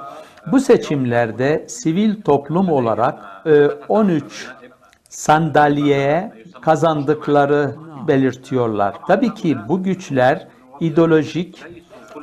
bu 0.51 0.59
seçimlerde 0.59 1.65
sivil 1.69 2.21
toplum 2.21 2.69
olarak 2.69 3.19
e, 3.45 3.65
13 3.87 4.47
sandalyeye 5.09 6.33
kazandıkları 6.61 7.75
belirtiyorlar. 8.07 8.95
Tabii 9.07 9.33
ki 9.33 9.57
bu 9.67 9.83
güçler 9.83 10.47
ideolojik 10.79 11.63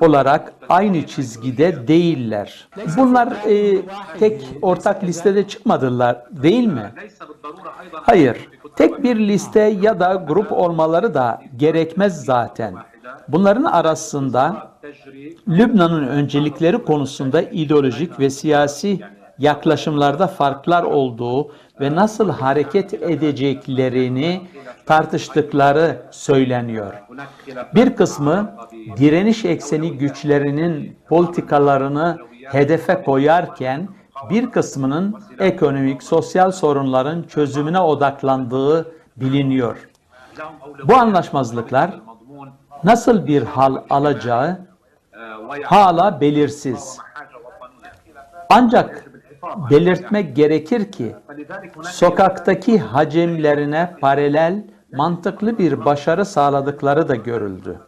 olarak 0.02 0.52
aynı 0.68 1.06
çizgide 1.06 1.88
değiller. 1.88 2.68
Bunlar 2.96 3.28
e, 3.48 3.82
tek 4.18 4.42
ortak 4.62 5.04
listede 5.04 5.48
çıkmadılar 5.48 6.22
değil 6.30 6.66
mi? 6.66 6.92
Hayır. 7.92 8.36
Tek 8.76 9.02
bir 9.02 9.16
liste 9.16 9.60
ya 9.60 10.00
da 10.00 10.24
grup 10.28 10.52
olmaları 10.52 11.14
da 11.14 11.42
gerekmez 11.56 12.24
zaten. 12.24 12.74
Bunların 13.28 13.64
arasında 13.64 14.70
Lübnan'ın 15.48 16.06
öncelikleri 16.06 16.84
konusunda 16.84 17.42
ideolojik 17.42 18.20
ve 18.20 18.30
siyasi 18.30 19.00
yaklaşımlarda 19.38 20.26
farklar 20.26 20.82
olduğu 20.82 21.52
ve 21.82 21.94
nasıl 21.94 22.30
hareket 22.30 22.94
edeceklerini 22.94 24.42
tartıştıkları 24.86 26.02
söyleniyor. 26.10 26.92
Bir 27.74 27.96
kısmı 27.96 28.56
direniş 28.96 29.44
ekseni 29.44 29.98
güçlerinin 29.98 30.96
politikalarını 31.08 32.18
hedefe 32.44 33.02
koyarken 33.02 33.88
bir 34.30 34.50
kısmının 34.50 35.20
ekonomik, 35.38 36.02
sosyal 36.02 36.50
sorunların 36.50 37.22
çözümüne 37.22 37.80
odaklandığı 37.80 38.94
biliniyor. 39.16 39.88
Bu 40.84 40.94
anlaşmazlıklar 40.94 42.00
nasıl 42.84 43.26
bir 43.26 43.42
hal 43.42 43.76
alacağı 43.90 44.58
hala 45.64 46.20
belirsiz. 46.20 46.98
Ancak 48.50 49.11
belirtmek 49.70 50.36
gerekir 50.36 50.92
ki 50.92 51.16
sokaktaki 51.82 52.78
hacimlerine 52.78 53.96
paralel 54.00 54.64
mantıklı 54.92 55.58
bir 55.58 55.84
başarı 55.84 56.24
sağladıkları 56.24 57.08
da 57.08 57.14
görüldü. 57.14 57.80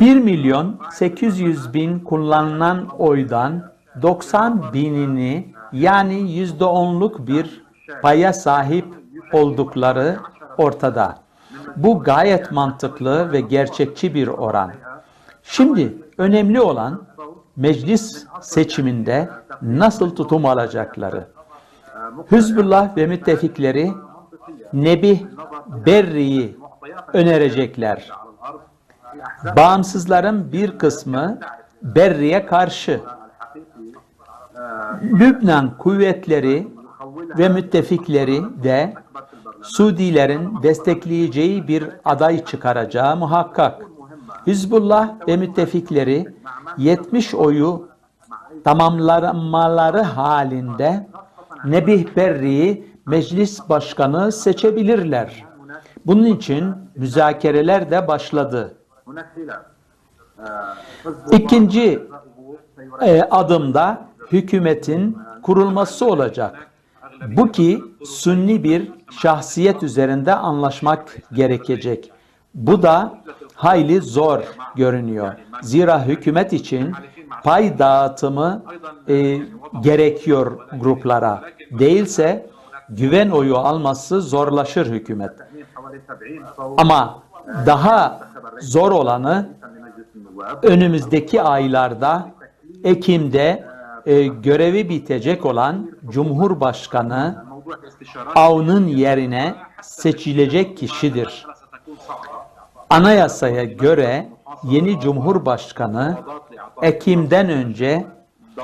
1 0.00 0.16
milyon 0.16 0.80
800 0.92 1.74
bin 1.74 1.98
kullanılan 1.98 2.88
oydan 2.98 3.72
90 4.02 4.72
binini 4.72 5.54
yani 5.72 6.14
%10'luk 6.14 7.26
bir 7.26 7.64
paya 8.02 8.32
sahip 8.32 8.84
oldukları 9.32 10.16
ortada. 10.58 11.18
Bu 11.76 12.00
gayet 12.02 12.52
mantıklı 12.52 13.32
ve 13.32 13.40
gerçekçi 13.40 14.14
bir 14.14 14.28
oran. 14.28 14.72
Şimdi 15.42 15.98
önemli 16.18 16.60
olan 16.60 17.02
meclis 17.56 18.26
seçiminde 18.40 19.28
nasıl 19.62 20.16
tutum 20.16 20.46
alacakları. 20.46 21.28
Hizbullah 22.32 22.96
ve 22.96 23.06
müttefikleri 23.06 23.92
Nebih 24.72 25.20
Berri'yi 25.86 26.58
önerecekler. 27.12 28.10
Bağımsızların 29.56 30.52
bir 30.52 30.78
kısmı 30.78 31.38
Berri'ye 31.82 32.46
karşı. 32.46 33.00
Lübnan 35.02 35.78
kuvvetleri 35.78 36.68
ve 37.38 37.48
müttefikleri 37.48 38.42
de 38.62 38.94
Suudilerin 39.62 40.62
destekleyeceği 40.62 41.68
bir 41.68 41.90
aday 42.04 42.44
çıkaracağı 42.44 43.16
muhakkak. 43.16 43.82
Hizbullah 44.46 45.28
ve 45.28 45.36
müttefikleri 45.36 46.34
70 46.78 47.34
oyu 47.34 47.88
tamamlamaları 48.64 50.00
halinde 50.02 51.06
Nebih 51.64 52.16
Berri'yi 52.16 52.94
meclis 53.06 53.68
başkanı 53.68 54.32
seçebilirler. 54.32 55.44
Bunun 56.06 56.24
için 56.24 56.74
müzakereler 56.96 57.90
de 57.90 58.08
başladı. 58.08 58.74
İkinci 61.32 62.08
e, 63.00 63.22
adımda 63.22 64.08
hükümetin 64.32 65.18
kurulması 65.42 66.06
olacak. 66.06 66.68
Bu 67.36 67.52
ki 67.52 67.84
sünni 68.04 68.64
bir 68.64 68.92
şahsiyet 69.20 69.82
üzerinde 69.82 70.34
anlaşmak 70.34 71.16
gerekecek. 71.32 72.12
Bu 72.54 72.82
da 72.82 73.18
hayli 73.64 74.00
zor 74.00 74.40
görünüyor. 74.76 75.34
Zira 75.62 76.04
hükümet 76.04 76.52
için 76.52 76.92
pay 77.44 77.78
dağıtımı 77.78 78.62
e, 79.08 79.38
gerekiyor 79.80 80.58
gruplara. 80.80 81.42
Değilse 81.70 82.46
güven 82.88 83.30
oyu 83.30 83.56
alması 83.56 84.22
zorlaşır 84.22 84.86
hükümet. 84.86 85.32
Ama 86.76 87.22
daha 87.66 88.20
zor 88.60 88.92
olanı 88.92 89.48
önümüzdeki 90.62 91.42
aylarda 91.42 92.30
Ekim'de 92.84 93.64
e, 94.06 94.26
görevi 94.26 94.88
bitecek 94.88 95.46
olan 95.46 95.90
Cumhurbaşkanı 96.08 97.44
Avn'ın 98.34 98.86
yerine 98.86 99.54
seçilecek 99.82 100.76
kişidir. 100.78 101.46
Anayasaya 102.94 103.64
göre 103.64 104.28
yeni 104.64 105.00
Cumhurbaşkanı 105.00 106.18
Ekim'den 106.82 107.48
önce 107.48 108.06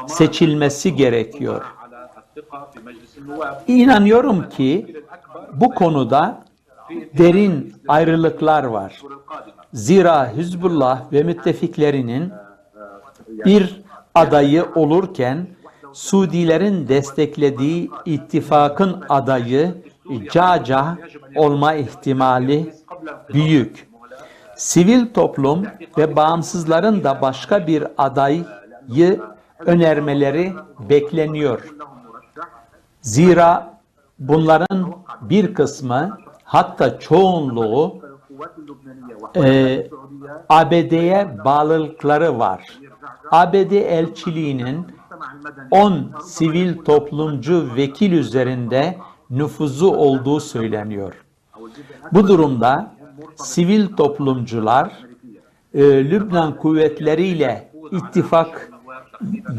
seçilmesi 0.06 0.94
gerekiyor. 0.94 1.64
İnanıyorum 3.66 4.48
ki 4.48 4.96
bu 5.52 5.74
konuda 5.74 6.42
derin 7.18 7.74
ayrılıklar 7.88 8.64
var. 8.64 9.02
Zira 9.72 10.32
Hizbullah 10.32 11.12
ve 11.12 11.22
müttefiklerinin 11.22 12.32
bir 13.28 13.82
adayı 14.14 14.66
olurken 14.74 15.46
Suudilerin 15.92 16.88
desteklediği 16.88 17.90
ittifakın 18.04 19.04
adayı 19.08 19.74
Caca 20.32 20.98
olma 21.36 21.74
ihtimali 21.74 22.74
büyük. 23.34 23.89
Sivil 24.60 25.06
toplum 25.14 25.62
ve 25.98 26.16
bağımsızların 26.16 27.04
da 27.04 27.22
başka 27.22 27.66
bir 27.66 27.84
adayı 27.98 29.20
önermeleri 29.58 30.52
bekleniyor. 30.88 31.74
Zira 33.00 33.78
bunların 34.18 34.94
bir 35.20 35.54
kısmı 35.54 36.18
hatta 36.44 36.98
çoğunluğu 36.98 37.98
e, 39.36 39.86
ABD'ye 40.48 41.38
bağlılıkları 41.44 42.38
var. 42.38 42.78
ABD 43.30 43.72
elçiliğinin 43.72 44.86
10 45.70 46.12
sivil 46.24 46.78
toplumcu 46.84 47.68
vekil 47.76 48.12
üzerinde 48.12 48.98
nüfuzu 49.30 49.88
olduğu 49.90 50.40
söyleniyor. 50.40 51.14
Bu 52.12 52.28
durumda 52.28 52.99
sivil 53.42 53.96
toplumcular 53.96 54.92
e, 55.74 55.82
Lübnan 55.82 56.56
kuvvetleriyle 56.56 57.70
ittifak 57.92 58.70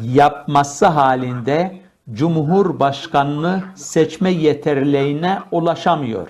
yapması 0.04 0.86
halinde 0.86 1.82
Cumhurbaşkanını 2.13 3.63
seçme 3.76 4.32
yeterliğine 4.32 5.39
ulaşamıyor. 5.52 6.28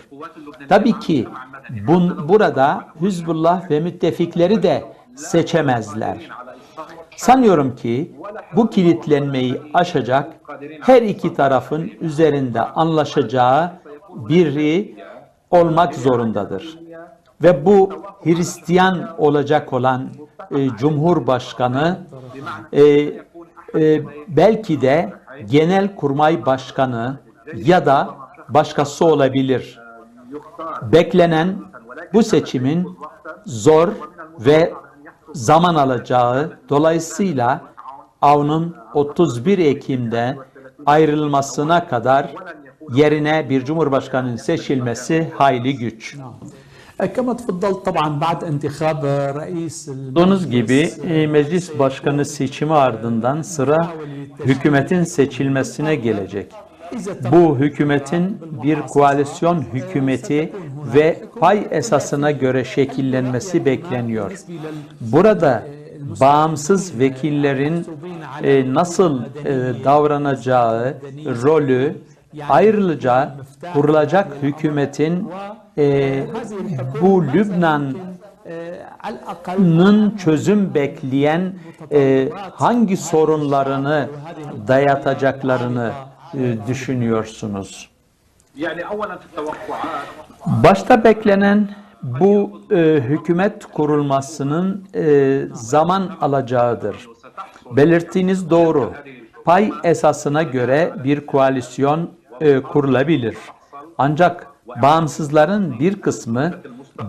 Tabii 0.69 0.99
ki 0.99 1.27
bun, 1.87 2.29
burada 2.29 2.85
Hizbullah 3.01 3.69
ve 3.69 3.79
müttefikleri 3.79 4.63
de 4.63 4.83
seçemezler. 5.15 6.29
Sanıyorum 7.15 7.75
ki 7.75 8.11
bu 8.55 8.69
kilitlenmeyi 8.69 9.61
aşacak 9.73 10.33
her 10.81 11.01
iki 11.01 11.33
tarafın 11.33 11.91
üzerinde 12.01 12.61
anlaşacağı 12.61 13.71
biri 14.15 14.95
olmak 15.51 15.95
zorundadır. 15.95 16.80
Ve 17.43 17.65
bu 17.65 17.89
Hristiyan 18.23 19.15
olacak 19.17 19.73
olan 19.73 20.09
e, 20.51 20.69
Cumhurbaşkanı 20.69 21.99
e, 22.73 22.83
e, 22.83 24.01
belki 24.27 24.81
de 24.81 25.13
Genel 25.45 25.95
Kurmay 25.95 26.45
Başkanı 26.45 27.19
ya 27.55 27.85
da 27.85 28.09
başkası 28.49 29.05
olabilir. 29.05 29.79
Beklenen 30.81 31.55
bu 32.13 32.23
seçimin 32.23 32.97
zor 33.45 33.89
ve 34.39 34.73
zaman 35.33 35.75
alacağı 35.75 36.57
dolayısıyla 36.69 37.61
Avn'un 38.21 38.75
31 38.93 39.57
Ekim'de 39.57 40.37
ayrılmasına 40.85 41.87
kadar 41.87 42.33
yerine 42.93 43.49
bir 43.49 43.65
cumhurbaşkanının 43.65 44.35
seçilmesi 44.35 45.31
hayli 45.37 45.77
güç. 45.77 46.17
Gördüğünüz 50.15 50.49
gibi 50.49 50.91
meclis 51.27 51.79
başkanı 51.79 52.25
seçimi 52.25 52.73
ardından 52.73 53.41
sıra 53.41 53.91
hükümetin 54.45 55.03
seçilmesine 55.03 55.95
gelecek. 55.95 56.51
Bu 57.31 57.57
hükümetin 57.57 58.37
bir 58.63 58.81
koalisyon 58.81 59.61
hükümeti 59.73 60.53
ve 60.95 61.19
pay 61.39 61.67
esasına 61.71 62.31
göre 62.31 62.63
şekillenmesi 62.63 63.65
bekleniyor. 63.65 64.31
Burada 65.01 65.63
bağımsız 66.19 66.99
vekillerin 66.99 67.87
e, 68.43 68.73
nasıl 68.73 69.21
e, 69.21 69.83
davranacağı 69.85 70.97
rolü 71.25 71.97
ayrıca 72.49 73.35
kurulacak 73.73 74.27
hükümetin 74.41 75.29
ee, 75.77 75.83
e, 75.83 76.27
bu 77.01 77.23
Lübnan'ın 77.23 77.95
çözüm 80.17 80.73
bekleyen 80.73 81.53
e, 81.91 82.29
hangi 82.55 82.97
sorunlarını 82.97 84.09
dayatacaklarını 84.67 85.91
e, 86.33 86.57
düşünüyorsunuz? 86.67 87.89
Başta 90.45 91.03
beklenen 91.03 91.69
bu 92.03 92.61
e, 92.71 92.77
hükümet 93.07 93.65
kurulmasının 93.65 94.87
e, 94.95 95.41
zaman 95.53 96.09
alacağıdır. 96.21 97.07
Belirttiğiniz 97.71 98.49
doğru. 98.49 98.93
Pay 99.45 99.71
esasına 99.83 100.43
göre 100.43 100.93
bir 101.03 101.25
koalisyon 101.25 102.09
e, 102.41 102.61
kurulabilir. 102.61 103.37
Ancak 103.97 104.50
bağımsızların 104.81 105.79
bir 105.79 106.01
kısmı 106.01 106.53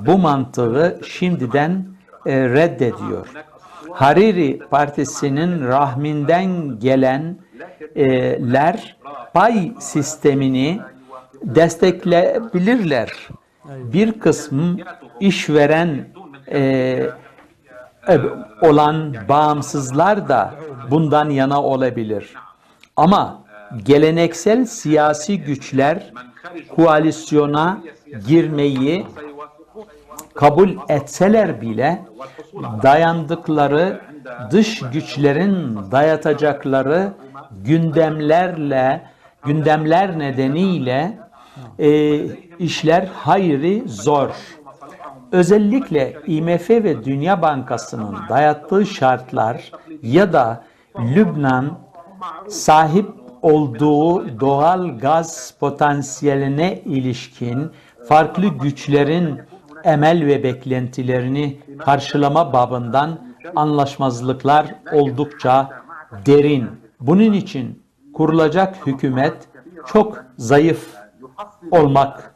bu 0.07 0.19
mantığı 0.19 1.01
şimdiden 1.07 1.87
e, 2.27 2.49
reddediyor. 2.49 3.27
Hariri 3.91 4.59
Partisi'nin 4.71 5.69
rahminden 5.69 6.79
gelenler 6.79 7.37
pay 9.35 9.73
sistemini 9.79 10.81
destekleyebilirler. 11.43 13.13
Bir 13.65 14.21
kısmı 14.21 14.77
işveren 15.21 16.09
e, 16.47 16.61
e, 18.09 18.21
olan 18.63 19.15
bağımsızlar 19.29 20.29
da 20.29 20.55
bundan 20.91 21.31
yana 21.31 21.63
olabilir. 21.63 22.35
Ama 22.97 23.43
geleneksel 23.85 24.65
siyasi 24.65 25.41
güçler 25.41 26.13
koalisyona 26.77 27.81
girmeyi 28.29 29.07
kabul 30.35 30.71
etseler 30.89 31.61
bile 31.61 32.03
dayandıkları 32.83 34.01
dış 34.51 34.81
güçlerin 34.93 35.79
dayatacakları 35.93 37.13
gündemlerle 37.65 39.03
gündemler 39.45 40.19
nedeniyle 40.19 41.19
e, 41.79 42.19
işler 42.59 43.09
hayri 43.15 43.83
zor. 43.87 44.31
Özellikle 45.33 46.17
IMF 46.27 46.71
ve 46.71 47.05
Dünya 47.05 47.43
Bankası'nın 47.43 48.17
dayattığı 48.29 48.87
şartlar 48.87 49.73
ya 50.03 50.33
da 50.33 50.65
Lübnan 50.99 51.79
sahip 52.49 53.22
olduğu 53.43 54.41
doğal 54.41 54.99
gaz 54.99 55.55
potansiyeline 55.61 56.83
ilişkin 56.85 57.71
farklı 58.09 58.47
güçlerin 58.47 59.41
emel 59.85 60.27
ve 60.27 60.43
beklentilerini 60.43 61.61
karşılama 61.79 62.53
babından 62.53 63.19
anlaşmazlıklar 63.57 64.67
oldukça 64.93 65.71
derin. 66.27 66.71
Bunun 67.01 67.33
için 67.33 67.83
kurulacak 68.15 68.87
hükümet 68.87 69.49
çok 69.87 70.25
zayıf 70.37 70.89
olmak 71.71 72.35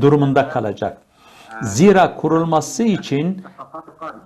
durumunda 0.00 0.48
kalacak. 0.48 0.98
Zira 1.62 2.14
kurulması 2.16 2.82
için 2.82 3.42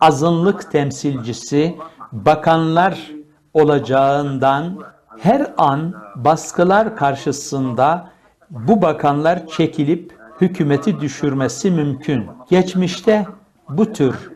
azınlık 0.00 0.72
temsilcisi 0.72 1.76
bakanlar 2.12 3.10
olacağından 3.54 4.78
her 5.18 5.52
an 5.58 5.94
baskılar 6.16 6.96
karşısında 6.96 8.08
bu 8.50 8.82
bakanlar 8.82 9.46
çekilip 9.46 10.16
hükümeti 10.40 11.00
düşürmesi 11.00 11.70
mümkün. 11.70 12.26
Geçmişte 12.50 13.26
bu 13.68 13.92
tür 13.92 14.32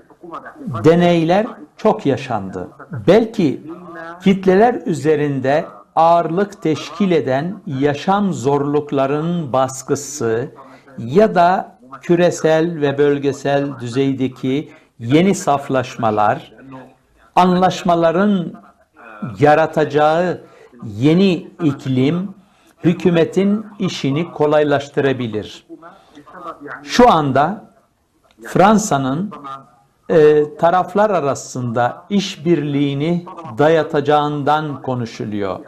deneyler 0.84 1.46
çok 1.76 2.06
yaşandı. 2.06 2.68
Belki 3.06 3.62
kitleler 4.24 4.74
üzerinde 4.86 5.64
ağırlık 5.96 6.62
teşkil 6.62 7.10
eden 7.10 7.60
yaşam 7.66 8.32
zorluklarının 8.32 9.52
baskısı 9.52 10.50
ya 10.98 11.34
da 11.34 11.78
küresel 12.02 12.80
ve 12.80 12.98
bölgesel 12.98 13.80
düzeydeki 13.80 14.72
yeni 14.98 15.34
saflaşmalar, 15.34 16.52
anlaşmaların 17.36 18.52
yaratacağı 19.38 20.40
yeni 20.84 21.32
iklim 21.62 22.34
hükümetin 22.84 23.66
işini 23.78 24.30
kolaylaştırabilir. 24.32 25.66
Şu 26.82 27.12
anda 27.12 27.74
Fransa'nın 28.46 29.30
e, 30.08 30.44
taraflar 30.56 31.10
arasında 31.10 32.06
işbirliğini 32.10 33.26
dayatacağından 33.58 34.82
konuşuluyor. 34.82 35.60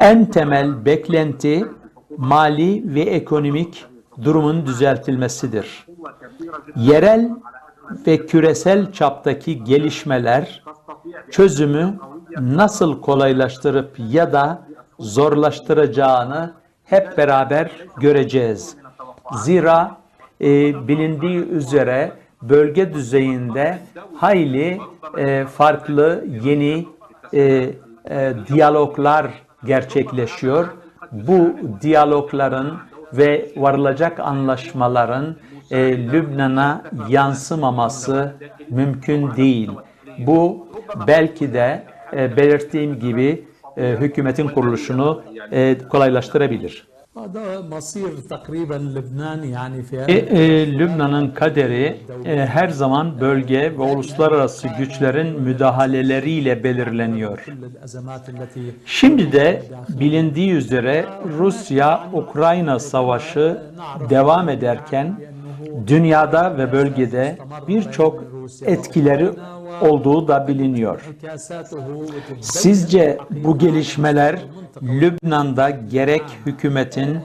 En 0.00 0.30
temel 0.30 0.84
beklenti 0.84 1.66
mali 2.16 2.94
ve 2.94 3.00
ekonomik 3.00 3.84
durumun 4.22 4.66
düzeltilmesidir. 4.66 5.86
Yerel 6.76 7.30
ve 8.06 8.26
küresel 8.26 8.92
çaptaki 8.92 9.64
gelişmeler 9.64 10.64
çözümü 11.30 11.98
nasıl 12.40 13.00
kolaylaştırıp 13.00 13.96
ya 14.10 14.32
da 14.32 14.62
zorlaştıracağını 14.98 16.52
hep 16.84 17.18
beraber 17.18 17.70
göreceğiz. 17.96 18.76
Zira 19.32 19.96
e, 20.40 20.44
bilindiği 20.88 21.38
üzere 21.38 22.12
bölge 22.42 22.94
düzeyinde 22.94 23.78
hayli 24.16 24.80
e, 25.18 25.44
farklı 25.44 26.24
yeni 26.44 26.86
e, 27.32 27.42
e, 27.42 28.34
diyaloglar 28.48 29.26
gerçekleşiyor. 29.64 30.68
Bu 31.12 31.56
diyalogların 31.80 32.78
ve 33.12 33.52
varılacak 33.56 34.20
anlaşmaların 34.20 35.36
e, 35.70 35.98
Lübnan'a 36.12 36.82
yansımaması 37.08 38.32
mümkün 38.70 39.36
değil. 39.36 39.70
Bu 40.18 40.68
belki 41.06 41.52
de 41.52 41.82
e, 42.16 42.36
belirttiğim 42.36 42.98
gibi 42.98 43.44
e, 43.76 43.96
hükümetin 44.00 44.48
kuruluşunu 44.48 45.22
e, 45.52 45.78
kolaylaştırabilir. 45.78 46.86
E, 50.08 50.12
e, 50.12 50.78
Lübnan'ın 50.78 51.28
kaderi 51.30 51.96
e, 52.24 52.46
her 52.46 52.68
zaman 52.68 53.20
bölge 53.20 53.72
ve 53.78 53.82
uluslararası 53.82 54.68
güçlerin 54.78 55.40
müdahaleleriyle 55.40 56.64
belirleniyor. 56.64 57.46
Şimdi 58.86 59.32
de 59.32 59.62
bilindiği 59.88 60.52
üzere 60.52 61.06
Rusya-Ukrayna 61.38 62.78
savaşı 62.78 63.62
devam 64.10 64.48
ederken 64.48 65.16
dünyada 65.86 66.58
ve 66.58 66.72
bölgede 66.72 67.38
birçok 67.68 68.24
etkileri 68.66 69.30
olduğu 69.80 70.28
da 70.28 70.48
biliniyor. 70.48 71.00
Sizce 72.40 73.18
bu 73.30 73.58
gelişmeler 73.58 74.38
Lübnan'da 74.82 75.70
gerek 75.70 76.22
hükümetin 76.46 77.18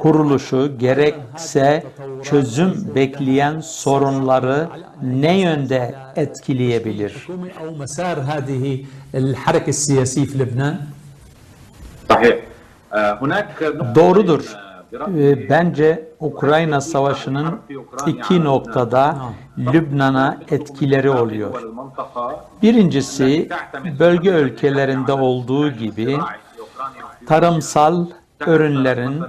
kuruluşu 0.00 0.78
gerekse 0.78 1.84
çözüm 2.22 2.94
bekleyen 2.94 3.60
sorunları 3.60 4.68
ne 5.02 5.40
yönde 5.40 5.94
etkileyebilir? 6.16 7.26
E, 12.92 13.94
Doğrudur. 13.94 14.56
Ee, 14.92 15.48
bence 15.48 16.08
Ukrayna 16.20 16.80
Savaşı'nın 16.80 17.58
iki 18.06 18.44
noktada 18.44 19.16
Lübnan'a 19.58 20.38
etkileri 20.50 21.10
oluyor. 21.10 21.62
Birincisi 22.62 23.48
bölge 23.98 24.30
ülkelerinde 24.30 25.12
olduğu 25.12 25.70
gibi 25.70 26.18
tarımsal 27.26 28.06
ürünlerin 28.46 29.22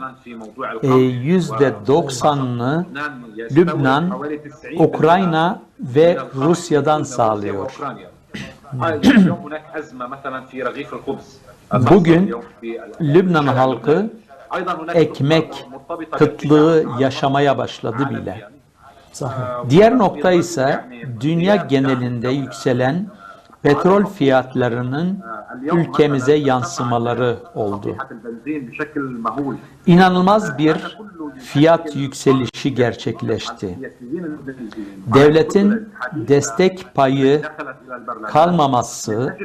e, 0.84 0.88
yüzde 0.98 1.74
doksanını 1.88 2.86
Lübnan, 3.38 4.22
Ukrayna 4.78 5.62
ve 5.80 6.18
Rusya'dan 6.36 7.04
sağlıyor. 7.04 7.78
Bugün 11.90 12.36
Lübnan 13.02 13.48
halkı 13.48 14.10
ekmek 14.94 15.66
kıtlığı 16.12 16.86
yaşamaya 17.00 17.58
başladı 17.58 18.10
bile. 18.10 18.50
Diğer 19.70 19.98
nokta 19.98 20.32
ee, 20.32 20.38
ise 20.38 20.86
dünya 21.20 21.56
genelinde 21.56 22.30
yükselen 22.30 23.08
petrol 23.64 24.06
fiyatlarının 24.06 25.20
ülkemize 25.74 26.34
yansımaları 26.34 27.38
oldu. 27.56 27.96
İnanılmaz 29.86 30.58
bir 30.58 30.98
fiyat 31.40 31.96
yükselişi 31.96 32.76
gerçekleşti. 32.76 33.80
Devletin 35.14 35.90
destek 36.16 36.94
payı 36.96 37.42
kalmaması 38.28 39.38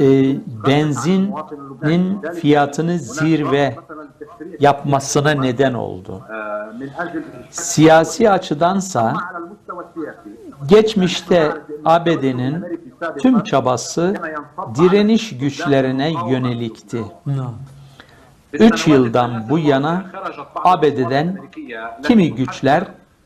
e, 0.00 0.36
benzinin 0.66 2.22
fiyatını 2.40 2.98
zirve 2.98 3.76
yapmasına 4.60 5.30
neden 5.30 5.74
oldu. 5.74 6.22
Siyasi 7.50 8.30
açıdansa 8.30 9.14
geçmişte 10.68 11.52
ABD'nin 11.84 12.64
tüm 13.22 13.42
çabası 13.42 14.14
direniş 14.74 15.38
güçlerine 15.38 16.12
yönelikti. 16.30 17.04
Üç 18.52 18.86
yıldan 18.86 19.46
bu 19.50 19.58
yana 19.58 20.04
ABD'den 20.54 21.38
kimi 22.06 22.34
güçler 22.34 22.84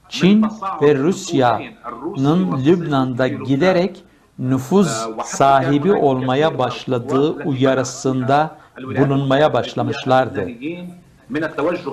Çin 0.09 0.47
ve 0.83 0.95
Rusya'nın 0.95 2.65
Lübnan'da 2.67 3.29
giderek 3.29 4.05
nüfuz 4.39 5.07
sahibi 5.25 5.93
olmaya 5.93 6.59
başladığı 6.59 7.31
uyarısında 7.31 8.57
bulunmaya 8.79 9.53
başlamışlardı. 9.53 10.49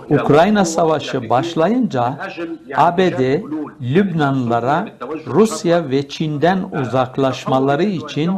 Ukrayna 0.10 0.66
Savaşı 0.66 1.30
başlayınca 1.30 2.18
ABD 2.76 3.42
Lübnanlılara 3.82 4.88
Rusya 5.28 5.90
ve 5.90 6.10
Çin'den 6.10 6.60
uzaklaşmaları 6.82 7.84
için 7.84 8.32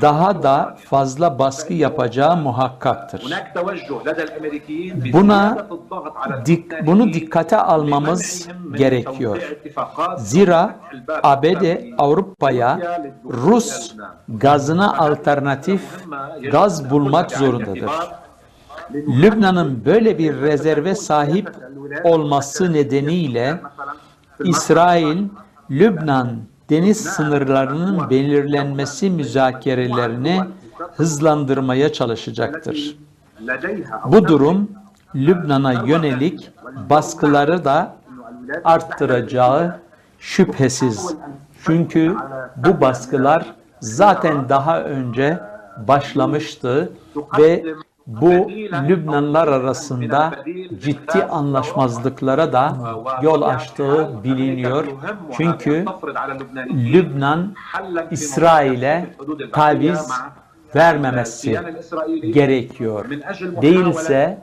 daha 0.00 0.42
da 0.42 0.76
fazla 0.84 1.38
baskı 1.38 1.72
yapacağı 1.72 2.36
muhakkaktır. 2.36 3.22
Buna 5.12 5.66
dik, 6.46 6.86
bunu 6.86 7.12
dikkate 7.12 7.56
almamız 7.56 8.48
gerekiyor. 8.76 9.56
Zira 10.18 10.76
ABD 11.22 11.64
Avrupa'ya 11.98 13.00
Rus 13.24 13.94
gazına 14.28 14.98
alternatif 14.98 15.82
gaz 16.52 16.90
bulmak 16.90 17.30
zorundadır. 17.30 17.90
Lübnan'ın 18.94 19.84
böyle 19.84 20.18
bir 20.18 20.40
rezerve 20.40 20.94
sahip 20.94 21.50
olması 22.04 22.72
nedeniyle 22.72 23.60
İsrail, 24.44 25.28
Lübnan 25.70 26.38
deniz 26.70 27.00
sınırlarının 27.00 28.10
belirlenmesi 28.10 29.10
müzakerelerini 29.10 30.40
hızlandırmaya 30.96 31.92
çalışacaktır. 31.92 32.96
Bu 34.06 34.28
durum 34.28 34.70
Lübnan'a 35.14 35.72
yönelik 35.72 36.50
baskıları 36.90 37.64
da 37.64 37.96
arttıracağı 38.64 39.80
şüphesiz. 40.18 41.14
Çünkü 41.64 42.16
bu 42.56 42.80
baskılar 42.80 43.54
zaten 43.80 44.48
daha 44.48 44.82
önce 44.82 45.40
başlamıştı 45.88 46.92
ve 47.38 47.64
bu 48.06 48.50
Lübnanlar 48.88 49.48
arasında 49.48 50.32
ciddi 50.82 51.24
anlaşmazlıklara 51.24 52.52
da 52.52 52.76
yol 53.22 53.42
açtığı 53.42 54.24
biliniyor. 54.24 54.84
Çünkü 55.36 55.84
Lübnan 56.70 57.54
İsrail'e 58.10 59.06
taviz 59.52 60.10
vermemesi 60.74 61.58
gerekiyor. 62.32 63.06
Değilse 63.62 64.38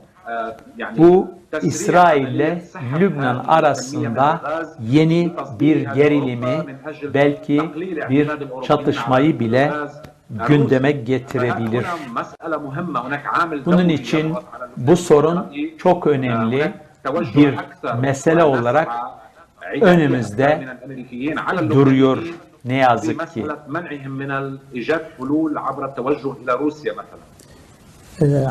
bu 0.97 1.27
İsrail 1.61 2.27
ile 2.27 2.63
Lübnan 2.99 3.45
arasında 3.47 4.41
yeni 4.89 5.33
bir 5.59 5.81
gerilimi 5.81 6.77
belki 7.13 7.61
bir 8.09 8.31
çatışmayı 8.63 9.39
bile 9.39 9.71
gündeme 10.29 10.91
getirebilir. 10.91 11.85
Bunun 13.65 13.89
için 13.89 14.33
bu 14.77 14.97
sorun 14.97 15.45
çok 15.77 16.07
önemli 16.07 16.73
bir 17.35 17.55
mesele 18.01 18.43
olarak 18.43 18.89
önümüzde 19.81 20.67
duruyor 21.69 22.17
ne 22.65 22.75
yazık 22.75 23.33
ki. 23.33 23.45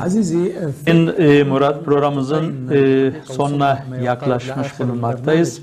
Azizi, 0.04 0.56
e, 1.18 1.44
Murat 1.44 1.84
programımızın 1.84 2.68
e, 2.72 3.12
sonuna 3.24 3.84
yaklaşmış 4.02 4.80
bulunmaktayız. 4.80 5.62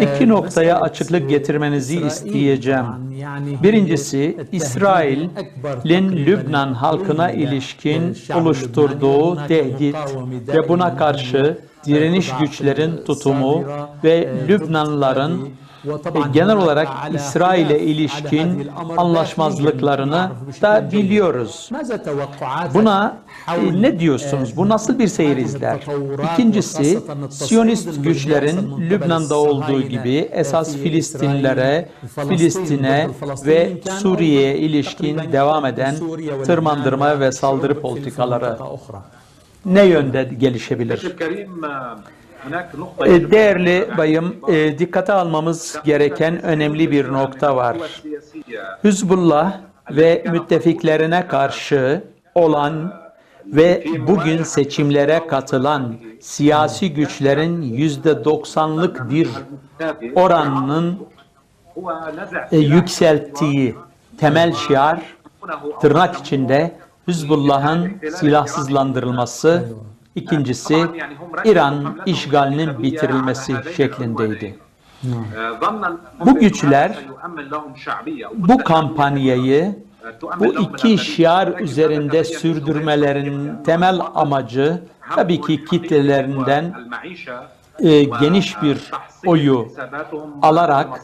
İki 0.00 0.28
noktaya 0.28 0.80
açıklık 0.80 1.30
getirmenizi 1.30 2.00
isteyeceğim. 2.00 2.86
Birincisi 3.62 4.36
İsrail'in 4.52 6.12
Lübnan 6.26 6.72
halkına 6.72 7.30
ilişkin 7.30 8.16
oluşturduğu 8.34 9.46
tehdit 9.46 9.96
ve 10.48 10.68
buna 10.68 10.96
karşı 10.96 11.58
direniş 11.86 12.30
güçlerin 12.40 13.04
tutumu 13.04 13.64
ve 14.04 14.14
e, 14.14 14.48
genel 16.32 16.56
olarak 16.56 16.88
İsrail'e 17.14 17.80
ilişkin 17.80 18.70
anlaşmazlıklarını 18.96 20.30
da 20.62 20.92
biliyoruz. 20.92 21.70
Buna 22.74 23.16
e, 23.56 23.82
ne 23.82 24.00
diyorsunuz? 24.00 24.56
Bu 24.56 24.68
nasıl 24.68 24.98
bir 24.98 25.08
seyir 25.08 25.36
izler? 25.36 25.80
İkincisi, 26.32 27.00
Siyonist 27.30 28.04
güçlerin 28.04 28.90
Lübnan'da 28.90 29.36
olduğu 29.36 29.82
gibi 29.82 30.28
esas 30.32 30.76
Filistinlere, 30.76 31.88
Filistin'e 32.28 33.08
ve 33.46 33.80
Suriye'ye 33.98 34.58
ilişkin 34.58 35.18
devam 35.32 35.66
eden 35.66 35.94
tırmandırma 36.44 37.20
ve 37.20 37.32
saldırı 37.32 37.80
politikaları 37.80 38.56
ne 39.64 39.84
yönde 39.84 40.30
gelişebilir? 40.38 41.16
E, 43.06 43.30
değerli 43.30 43.88
bayım, 43.98 44.36
e, 44.48 44.78
dikkate 44.78 45.12
almamız 45.12 45.76
gereken 45.84 46.42
önemli 46.42 46.90
bir 46.90 47.12
nokta 47.12 47.56
var. 47.56 47.76
Hüzbullah 48.84 49.60
ve 49.90 50.24
müttefiklerine 50.30 51.26
karşı 51.26 52.04
olan 52.34 52.94
ve 53.46 53.84
bugün 54.06 54.42
seçimlere 54.42 55.26
katılan 55.26 55.94
siyasi 56.20 56.94
güçlerin 56.94 57.62
yüzde 57.62 58.24
doksanlık 58.24 59.10
bir 59.10 59.28
oranının 60.14 60.98
e, 62.52 62.58
yükselttiği 62.58 63.76
temel 64.18 64.52
şiar 64.52 65.00
tırnak 65.80 66.16
içinde 66.16 66.74
Hizbullah'ın 67.08 67.92
silahsızlandırılması 68.16 69.64
ikincisi 70.18 70.86
İran 71.44 71.98
işgalinin 72.06 72.82
bitirilmesi 72.82 73.54
şeklindeydi. 73.76 74.58
Bu 76.20 76.38
güçler 76.38 76.98
Bu 78.34 78.58
kampanyayı 78.58 79.76
bu 80.38 80.46
iki 80.46 80.98
şiar 80.98 81.60
üzerinde 81.60 82.24
sürdürmelerin 82.24 83.62
temel 83.64 84.00
amacı 84.14 84.82
tabii 85.14 85.40
ki 85.40 85.64
kitlelerinden 85.64 86.74
e, 87.80 88.04
geniş 88.04 88.62
bir 88.62 88.90
oyu 89.26 89.68
alarak 90.42 91.00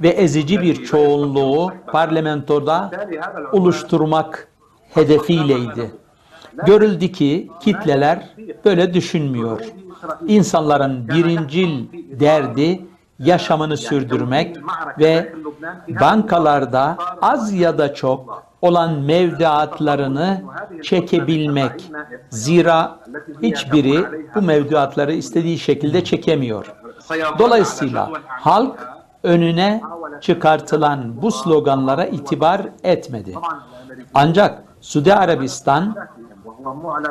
ve 0.00 0.08
ezici 0.08 0.62
bir 0.62 0.84
çoğunluğu 0.84 1.72
parlamentoda 1.86 2.90
oluşturmak 3.52 4.48
hedefiyleydi. 4.94 5.90
Görüldü 6.66 7.12
ki 7.12 7.50
kitleler 7.60 8.28
böyle 8.64 8.94
düşünmüyor. 8.94 9.60
İnsanların 10.26 11.08
birincil 11.08 11.84
derdi 12.20 12.80
yaşamını 13.18 13.76
sürdürmek 13.76 14.56
ve 14.98 15.32
bankalarda 16.00 16.96
az 17.22 17.52
ya 17.52 17.78
da 17.78 17.94
çok 17.94 18.48
olan 18.62 18.94
mevduatlarını 18.94 20.42
çekebilmek. 20.82 21.90
Zira 22.30 22.98
hiçbiri 23.42 24.04
bu 24.34 24.42
mevduatları 24.42 25.12
istediği 25.12 25.58
şekilde 25.58 26.04
çekemiyor. 26.04 26.74
Dolayısıyla 27.38 28.10
halk 28.26 28.88
önüne 29.22 29.82
çıkartılan 30.20 31.22
bu 31.22 31.32
sloganlara 31.32 32.04
itibar 32.04 32.62
etmedi. 32.82 33.34
Ancak 34.14 34.62
Suudi 34.80 35.14
Arabistan 35.14 35.94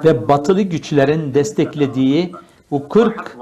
ve 0.04 0.28
batılı 0.28 0.62
güçlerin 0.62 1.34
desteklediği 1.34 2.34
bu 2.72 2.89
40 2.89 3.38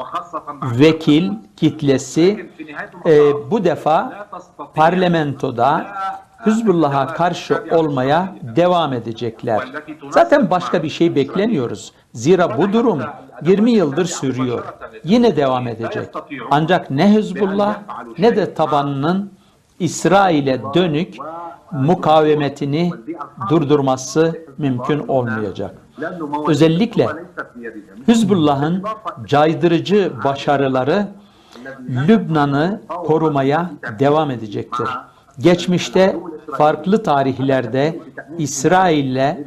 vekil 0.80 1.32
kitlesi 1.58 2.50
e, 3.06 3.52
bu 3.52 3.64
defa 3.64 4.28
parlamentoda 4.76 5.88
Hizbullah'a 6.46 7.08
karşı 7.08 7.64
olmaya 7.72 8.36
devam 8.56 8.94
edecekler. 8.94 9.72
Zaten 10.10 10.50
başka 10.50 10.84
bir 10.84 10.90
şey 10.90 11.16
beklemiyoruz. 11.16 11.94
Zira 12.14 12.58
bu 12.58 12.74
durum 12.74 13.02
20 13.42 13.72
yıldır 13.72 14.06
sürüyor. 14.06 14.64
Yine 15.04 15.36
devam 15.36 15.68
edecek. 15.68 16.10
Ancak 16.52 16.92
ne 16.92 17.14
Hizbullah 17.14 17.80
ne 18.18 18.36
de 18.36 18.54
tabanının 18.54 19.32
İsrail'e 19.80 20.62
dönük 20.74 21.18
mukavemetini 21.72 22.92
durdurması 23.50 24.46
mümkün 24.58 25.08
olmayacak 25.08 25.85
özellikle 26.48 27.08
Hizbullah'ın 28.08 28.84
caydırıcı 29.26 30.12
başarıları 30.24 31.08
Lübnan'ı 31.90 32.82
korumaya 32.88 33.72
devam 34.00 34.32
edecektir. 34.32 34.90
Geçmişte 35.40 36.16
farklı 36.58 37.04
tarihlerde 37.04 38.00
İsrail'le 38.38 39.38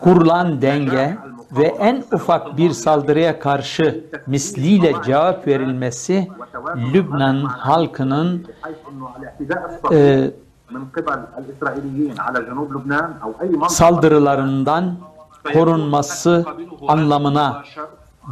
kurulan 0.00 0.62
denge 0.62 1.18
ve 1.52 1.64
en 1.64 2.04
ufak 2.12 2.56
bir 2.56 2.70
saldırıya 2.70 3.40
karşı 3.40 4.04
misliyle 4.26 4.92
cevap 5.04 5.46
verilmesi 5.46 6.28
Lübnan 6.94 7.44
halkının 7.44 8.46
e, 9.92 10.30
saldırılarından 13.68 14.94
korunması 15.52 16.46
anlamına 16.88 17.64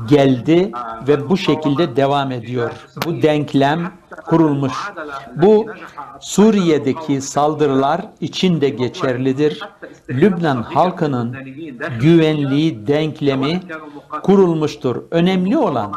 geldi 0.09 0.73
ve 1.09 1.29
bu 1.29 1.37
şekilde 1.37 1.97
devam 1.97 2.33
ediyor. 2.33 2.71
Bu 3.07 3.23
denklem 3.23 3.93
kurulmuş. 4.27 4.73
Bu 5.43 5.67
Suriye'deki 6.21 7.21
saldırılar 7.21 8.01
için 8.21 8.61
de 8.61 8.69
geçerlidir. 8.69 9.61
Lübnan 10.11 10.63
halkının 10.63 11.37
güvenliği 12.01 12.87
denklemi 12.87 13.61
kurulmuştur. 14.23 14.97
Önemli 15.11 15.59
olan 15.59 15.93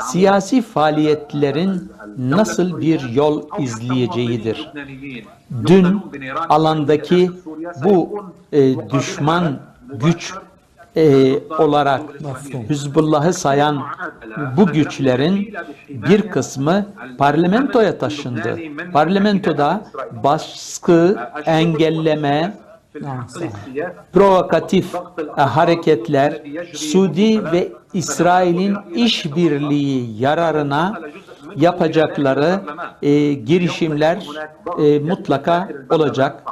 siyasi 0.00 0.62
faaliyetlerin 0.62 1.92
nasıl 2.18 2.80
bir 2.80 3.08
yol 3.08 3.42
izleyeceğidir. 3.58 4.72
Dün 5.66 6.00
alandaki 6.48 7.30
bu 7.84 8.24
e, 8.52 8.90
düşman 8.90 9.58
güç 9.88 10.34
e, 10.96 11.32
olarak 11.58 12.00
Hizbullah'ı 12.70 13.32
sayan 13.32 13.82
bu 14.56 14.66
güçlerin 14.66 15.54
bir 15.88 16.22
kısmı 16.22 16.86
parlamentoya 17.18 17.98
taşındı. 17.98 18.58
Parlamentoda 18.92 19.84
baskı, 20.24 21.18
engelleme, 21.46 22.54
provokatif 24.12 24.94
hareketler 25.36 26.42
Suudi 26.74 27.52
ve 27.52 27.68
İsrail'in 27.92 28.76
işbirliği 28.94 30.22
yararına 30.22 31.00
yapacakları 31.56 32.60
e, 33.02 33.32
girişimler 33.32 34.26
e, 34.78 34.98
mutlaka 34.98 35.68
olacak. 35.90 36.42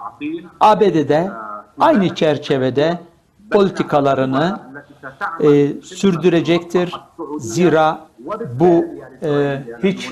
ABD'de 0.61 1.31
aynı 1.79 2.15
çerçevede 2.15 2.99
politikalarını 3.52 4.60
e, 5.40 5.82
sürdürecektir. 5.82 6.96
Zira 7.40 8.00
bu 8.60 8.86
e, 9.24 9.62
hiç 9.84 10.10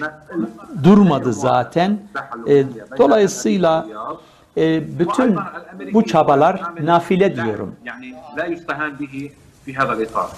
durmadı 0.84 1.34
zaten. 1.34 2.00
E, 2.48 2.64
dolayısıyla 2.98 3.88
e, 4.58 5.00
bütün 5.00 5.36
bu 5.94 6.06
çabalar 6.06 6.62
nafile 6.84 7.36
diyorum. 7.36 7.76
يعني 7.86 8.10
لا 8.38 8.46
يستهان 8.54 8.92
به 9.00 9.16
في 9.66 9.72
هذا 9.80 9.94
الاطار 9.98 10.30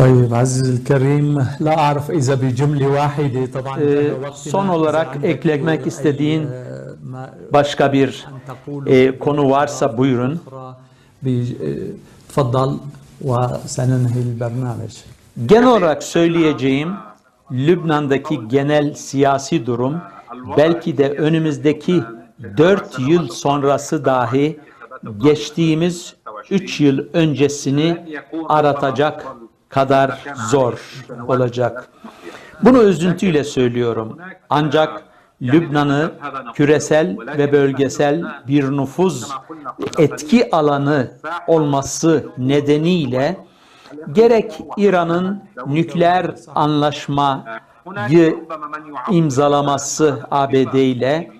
طيب 0.00 0.34
عزيزي 0.34 0.72
الكريم 0.78 1.28
لا 1.66 1.74
أعرف 1.84 2.06
إذا 2.20 2.34
بجملة 2.42 2.86
واحدة 2.96 3.42
طبعا 3.56 3.76
Ee, 3.80 4.10
son 4.34 4.68
olarak 4.68 5.08
eklemek 5.22 5.86
istediğin 5.86 6.48
başka 7.52 7.92
bir 7.92 8.26
e, 8.86 9.18
konu 9.18 9.50
varsa 9.50 9.98
buyurun. 9.98 10.40
Tfaddal 12.29 12.73
e, 12.73 12.77
ve 13.21 13.67
senenhil. 13.67 14.39
Genel 15.45 15.67
olarak 15.67 16.03
söyleyeceğim 16.03 16.93
Lübnan'daki 17.51 18.47
genel 18.47 18.93
siyasi 18.93 19.65
durum 19.65 20.01
belki 20.57 20.97
de 20.97 21.11
önümüzdeki 21.11 22.03
4 22.57 22.99
yıl 22.99 23.27
sonrası 23.27 24.05
dahi 24.05 24.59
geçtiğimiz 25.17 26.15
3 26.49 26.81
yıl 26.81 27.05
öncesini 27.13 28.17
aratacak 28.49 29.25
kadar 29.69 30.19
zor 30.49 31.03
olacak. 31.27 31.89
Bunu 32.63 32.83
üzüntüyle 32.83 33.43
söylüyorum. 33.43 34.17
Ancak 34.49 35.03
Lübnan'ı 35.41 36.11
küresel 36.53 37.17
ve 37.37 37.51
bölgesel 37.51 38.23
bir 38.47 38.71
nüfuz 38.71 39.31
etki 39.97 40.55
alanı 40.55 41.11
olması 41.47 42.25
nedeniyle 42.37 43.37
gerek 44.11 44.59
İran'ın 44.77 45.43
nükleer 45.67 46.35
anlaşmayı 46.55 48.39
imzalaması 49.11 50.19
ABD 50.31 50.73
ile 50.73 51.31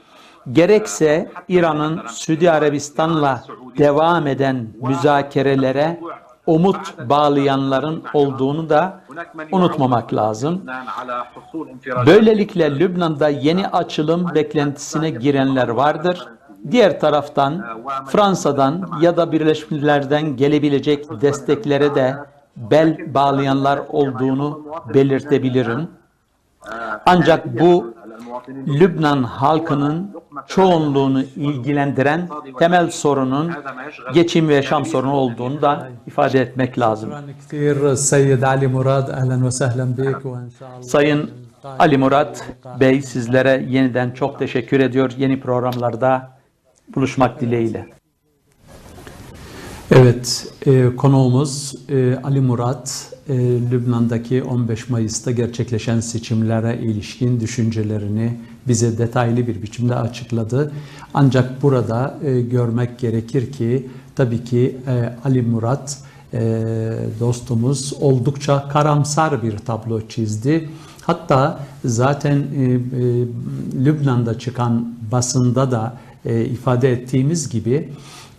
gerekse 0.51 1.31
İran'ın 1.47 2.01
Suudi 2.07 2.51
Arabistan'la 2.51 3.43
devam 3.77 4.27
eden 4.27 4.67
müzakerelere 4.81 5.99
umut 6.47 7.09
bağlayanların 7.09 8.03
olduğunu 8.13 8.69
da 8.69 9.01
unutmamak 9.51 10.13
lazım. 10.13 10.61
Böylelikle 12.05 12.79
Lübnan'da 12.79 13.29
yeni 13.29 13.67
açılım 13.67 14.35
beklentisine 14.35 15.09
girenler 15.09 15.67
vardır. 15.67 16.27
Diğer 16.71 16.99
taraftan 16.99 17.65
Fransa'dan 18.07 18.89
ya 19.01 19.17
da 19.17 19.31
Birleşmiş 19.31 19.71
Milletler'den 19.71 20.35
gelebilecek 20.35 21.21
desteklere 21.21 21.95
de 21.95 22.15
bel 22.55 23.13
bağlayanlar 23.13 23.79
olduğunu 23.89 24.65
belirtebilirim. 24.93 25.87
Ancak 27.05 27.59
bu 27.59 27.93
Lübnan 28.67 29.23
halkının 29.23 30.20
çoğunluğunu 30.47 31.23
ilgilendiren 31.23 32.29
temel 32.59 32.89
sorunun 32.89 33.51
geçim 34.13 34.47
ve 34.47 34.53
yaşam 34.53 34.85
sorunu 34.85 35.13
olduğunu 35.13 35.61
da 35.61 35.89
ifade 36.07 36.41
etmek 36.41 36.79
lazım. 36.79 37.09
Sayın 40.81 41.31
Ali 41.79 41.97
Murat 41.97 42.45
Bey 42.79 43.01
sizlere 43.01 43.65
yeniden 43.69 44.11
çok 44.11 44.39
teşekkür 44.39 44.79
ediyor. 44.79 45.11
Yeni 45.17 45.39
programlarda 45.39 46.37
buluşmak 46.95 47.41
dileğiyle. 47.41 47.87
Evet, 49.91 50.53
e, 50.65 50.95
konuğumuz 50.95 51.75
e, 51.89 52.15
Ali 52.23 52.41
Murat, 52.41 53.13
e, 53.29 53.35
Lübnan'daki 53.71 54.43
15 54.43 54.89
Mayıs'ta 54.89 55.31
gerçekleşen 55.31 55.99
seçimlere 55.99 56.77
ilişkin 56.77 57.39
düşüncelerini 57.39 58.37
bize 58.67 58.97
detaylı 58.97 59.47
bir 59.47 59.61
biçimde 59.61 59.95
açıkladı. 59.95 60.71
Ancak 61.13 61.61
burada 61.61 62.17
e, 62.23 62.41
görmek 62.41 62.99
gerekir 62.99 63.51
ki 63.51 63.87
tabii 64.15 64.43
ki 64.43 64.77
e, 64.87 65.13
Ali 65.25 65.41
Murat 65.41 65.97
e, 66.33 66.39
dostumuz 67.19 67.93
oldukça 68.01 68.69
karamsar 68.69 69.43
bir 69.43 69.57
tablo 69.57 70.07
çizdi. 70.07 70.69
Hatta 71.01 71.59
zaten 71.85 72.37
e, 72.37 72.63
e, 72.63 72.77
Lübnan'da 73.85 74.39
çıkan 74.39 74.95
basında 75.11 75.71
da 75.71 75.97
e, 76.25 76.45
ifade 76.45 76.91
ettiğimiz 76.91 77.49
gibi 77.49 77.89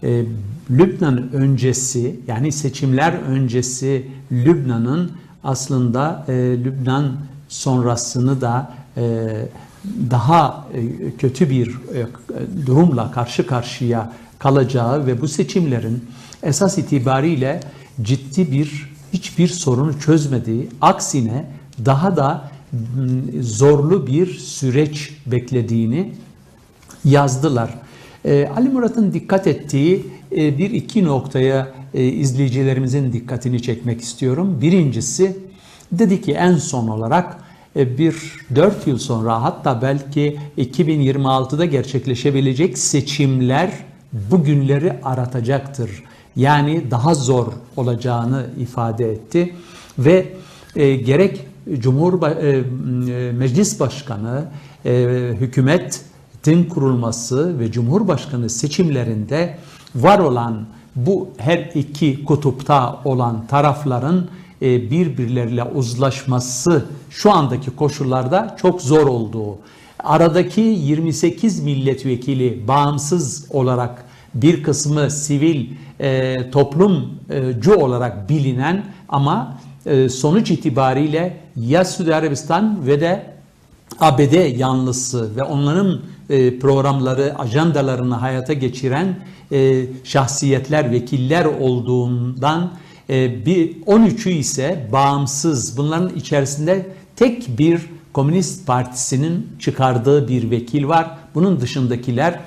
e, 0.02 0.24
Lübnan 0.70 1.32
öncesi 1.32 2.20
yani 2.26 2.52
seçimler 2.52 3.12
öncesi 3.12 4.06
Lübnan'ın 4.32 5.10
aslında 5.44 6.24
e, 6.28 6.32
Lübnan 6.64 7.12
sonrasını 7.48 8.40
da 8.40 8.72
e, 8.96 9.28
daha 10.10 10.68
e, 10.74 11.10
kötü 11.18 11.50
bir 11.50 11.68
e, 11.68 12.06
durumla 12.66 13.10
karşı 13.10 13.46
karşıya 13.46 14.12
kalacağı 14.38 15.06
ve 15.06 15.20
bu 15.20 15.28
seçimlerin 15.28 16.04
esas 16.42 16.78
itibariyle 16.78 17.60
ciddi 18.02 18.52
bir 18.52 18.92
hiçbir 19.12 19.48
sorunu 19.48 20.00
çözmediği 20.00 20.68
aksine 20.80 21.44
daha 21.84 22.16
da 22.16 22.50
zorlu 23.40 24.06
bir 24.06 24.34
süreç 24.34 25.16
beklediğini 25.26 26.12
yazdılar. 27.04 27.70
Ee, 28.24 28.48
Ali 28.56 28.68
Murat'ın 28.68 29.12
dikkat 29.12 29.46
ettiği 29.46 30.06
e, 30.36 30.58
bir 30.58 30.70
iki 30.70 31.04
noktaya 31.04 31.68
e, 31.94 32.04
izleyicilerimizin 32.04 33.12
dikkatini 33.12 33.62
çekmek 33.62 34.00
istiyorum. 34.00 34.58
Birincisi 34.60 35.36
dedi 35.92 36.22
ki 36.22 36.32
en 36.32 36.56
son 36.56 36.88
olarak 36.88 37.32
e, 37.34 37.41
bir 37.76 38.32
4 38.54 38.86
yıl 38.86 38.98
sonra 38.98 39.42
hatta 39.42 39.82
belki 39.82 40.38
2026'da 40.58 41.64
gerçekleşebilecek 41.64 42.78
seçimler 42.78 43.70
bu 44.12 44.44
günleri 44.44 44.92
aratacaktır. 45.02 45.90
Yani 46.36 46.90
daha 46.90 47.14
zor 47.14 47.46
olacağını 47.76 48.46
ifade 48.58 49.12
etti 49.12 49.54
ve 49.98 50.26
e, 50.76 50.96
gerek 50.96 51.46
Cumhur 51.78 52.22
e, 52.22 52.48
e, 52.48 53.32
Meclis 53.32 53.80
Başkanı, 53.80 54.44
e, 54.84 54.90
hükümetin 55.40 56.64
kurulması 56.64 57.58
ve 57.58 57.72
Cumhurbaşkanı 57.72 58.50
seçimlerinde 58.50 59.58
var 59.94 60.18
olan 60.18 60.66
bu 60.96 61.28
her 61.36 61.70
iki 61.74 62.24
kutupta 62.24 63.00
olan 63.04 63.46
tarafların 63.46 64.18
e, 64.18 64.26
birbirleriyle 64.62 65.64
uzlaşması 65.64 66.84
şu 67.10 67.32
andaki 67.32 67.70
koşullarda 67.70 68.56
çok 68.60 68.82
zor 68.82 69.06
olduğu, 69.06 69.58
aradaki 69.98 70.60
28 70.60 71.60
milletvekili 71.60 72.68
bağımsız 72.68 73.46
olarak 73.50 74.04
bir 74.34 74.62
kısmı 74.62 75.10
sivil 75.10 75.66
e, 76.00 76.50
toplumcu 76.50 77.74
olarak 77.74 78.28
bilinen 78.28 78.84
ama 79.08 79.58
e, 79.86 80.08
sonuç 80.08 80.50
itibariyle 80.50 81.40
ya 81.56 81.84
Suudi 81.84 82.14
Arabistan 82.14 82.86
ve 82.86 83.00
de 83.00 83.26
ABD 84.00 84.58
yanlısı 84.58 85.36
ve 85.36 85.42
onların 85.42 86.00
e, 86.30 86.58
programları, 86.58 87.38
ajandalarını 87.38 88.14
hayata 88.14 88.52
geçiren 88.52 89.16
e, 89.52 89.84
şahsiyetler, 90.04 90.90
vekiller 90.90 91.44
olduğundan 91.44 92.62
e, 92.64 92.81
bir 93.08 93.82
13'ü 93.82 94.30
ise 94.30 94.88
bağımsız. 94.92 95.76
Bunların 95.76 96.16
içerisinde 96.16 96.86
tek 97.16 97.58
bir 97.58 97.80
Komünist 98.12 98.66
Partisi'nin 98.66 99.48
çıkardığı 99.58 100.28
bir 100.28 100.50
vekil 100.50 100.88
var. 100.88 101.10
Bunun 101.34 101.60
dışındakiler 101.60 102.40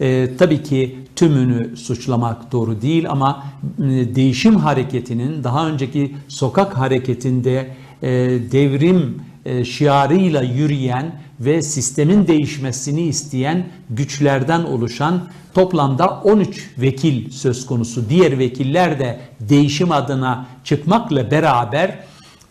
e, 0.00 0.36
tabii 0.36 0.62
ki 0.62 0.98
tümünü 1.16 1.76
suçlamak 1.76 2.52
doğru 2.52 2.82
değil 2.82 3.10
ama 3.10 3.44
e, 3.78 4.14
değişim 4.14 4.56
hareketinin 4.56 5.44
daha 5.44 5.68
önceki 5.68 6.16
sokak 6.28 6.78
hareketinde 6.78 7.70
e, 8.02 8.08
devrim 8.52 9.22
e, 9.44 9.64
şiarıyla 9.64 10.42
yürüyen 10.42 11.20
ve 11.40 11.62
sistemin 11.62 12.26
değişmesini 12.26 13.02
isteyen 13.02 13.66
güçlerden 13.90 14.62
oluşan 14.62 15.28
toplamda 15.54 16.20
13 16.24 16.70
vekil 16.78 17.30
söz 17.30 17.66
konusu. 17.66 18.08
Diğer 18.08 18.38
vekiller 18.38 18.98
de 18.98 19.20
değişim 19.40 19.92
adına 19.92 20.46
çıkmakla 20.64 21.30
beraber 21.30 21.98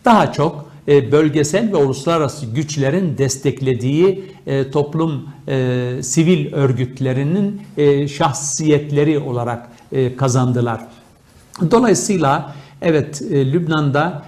daha 0.04 0.32
çok 0.32 0.70
e, 0.88 1.12
bölgesel 1.12 1.72
ve 1.72 1.76
uluslararası 1.76 2.46
güçlerin 2.46 3.18
desteklediği 3.18 4.24
e, 4.46 4.70
toplum 4.70 5.28
e, 5.48 5.92
sivil 6.02 6.52
örgütlerinin 6.52 7.60
şahsiyetleri 8.08 9.18
olarak 9.18 9.68
kazandılar. 10.16 10.80
Dolayısıyla 11.70 12.54
evet 12.82 13.22
Lübnan'da 13.30 14.22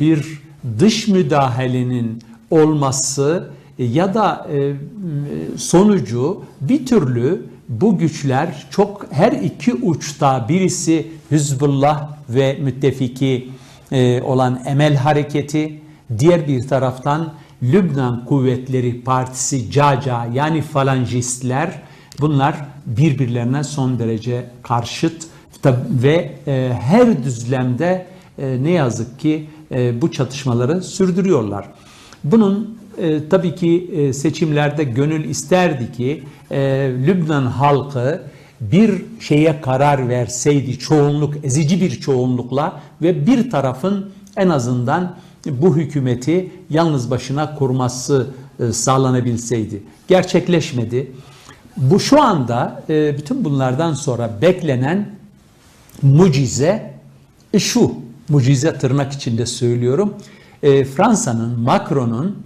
bir 0.00 0.42
dış 0.78 1.08
müdahalenin 1.08 2.22
olması 2.50 3.50
ya 3.84 4.14
da 4.14 4.48
e, 4.52 4.72
sonucu 5.56 6.42
bir 6.60 6.86
türlü 6.86 7.42
bu 7.68 7.98
güçler 7.98 8.66
çok 8.70 9.06
her 9.10 9.32
iki 9.32 9.74
uçta 9.74 10.46
birisi 10.48 11.10
Hizbullah 11.30 12.08
ve 12.28 12.58
müttefiki 12.62 13.48
e, 13.92 14.22
olan 14.22 14.62
Emel 14.66 14.96
Hareketi, 14.96 15.80
diğer 16.18 16.48
bir 16.48 16.68
taraftan 16.68 17.32
Lübnan 17.62 18.24
Kuvvetleri 18.24 19.00
Partisi 19.00 19.70
CACA 19.70 20.26
yani 20.32 20.62
falancistler 20.62 21.82
bunlar 22.20 22.56
birbirlerine 22.86 23.64
son 23.64 23.98
derece 23.98 24.50
karşıt 24.62 25.26
ve 25.90 26.34
e, 26.46 26.72
her 26.80 27.24
düzlemde 27.24 28.06
e, 28.38 28.62
ne 28.62 28.70
yazık 28.70 29.20
ki 29.20 29.46
e, 29.72 30.02
bu 30.02 30.12
çatışmaları 30.12 30.82
sürdürüyorlar. 30.82 31.64
Bunun 32.24 32.79
e, 32.98 33.28
tabii 33.28 33.54
ki 33.54 33.90
e, 33.96 34.12
seçimlerde 34.12 34.84
gönül 34.84 35.24
isterdi 35.24 35.92
ki 35.92 36.22
e, 36.50 36.58
Lübnan 37.06 37.46
halkı 37.46 38.22
bir 38.60 39.02
şeye 39.20 39.60
karar 39.60 40.08
verseydi 40.08 40.78
çoğunluk, 40.78 41.44
ezici 41.44 41.80
bir 41.80 41.90
çoğunlukla 41.90 42.80
ve 43.02 43.26
bir 43.26 43.50
tarafın 43.50 44.10
en 44.36 44.48
azından 44.48 45.16
bu 45.46 45.76
hükümeti 45.76 46.52
yalnız 46.70 47.10
başına 47.10 47.54
kurması 47.54 48.26
e, 48.60 48.72
sağlanabilseydi. 48.72 49.82
Gerçekleşmedi. 50.08 51.12
Bu 51.76 52.00
şu 52.00 52.22
anda 52.22 52.82
e, 52.88 53.18
bütün 53.18 53.44
bunlardan 53.44 53.94
sonra 53.94 54.38
beklenen 54.42 55.14
mucize 56.02 56.94
e, 57.52 57.58
şu, 57.58 57.94
mucize 58.28 58.78
tırnak 58.78 59.12
içinde 59.12 59.46
söylüyorum. 59.46 60.14
Fransa'nın, 60.96 61.60
Macron'un 61.60 62.36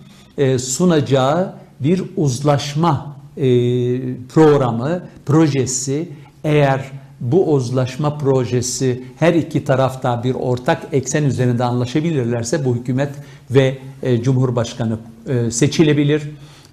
sunacağı 0.58 1.52
bir 1.80 2.02
uzlaşma 2.16 3.16
programı, 4.28 5.02
projesi 5.26 6.08
eğer 6.44 6.90
bu 7.20 7.52
uzlaşma 7.52 8.18
projesi 8.18 9.04
her 9.18 9.34
iki 9.34 9.64
tarafta 9.64 10.24
bir 10.24 10.34
ortak 10.34 10.82
eksen 10.92 11.24
üzerinde 11.24 11.64
anlaşabilirlerse 11.64 12.64
bu 12.64 12.74
hükümet 12.74 13.10
ve 13.50 13.78
e, 14.02 14.22
Cumhurbaşkanı 14.22 14.98
e, 15.28 15.50
seçilebilir. 15.50 16.22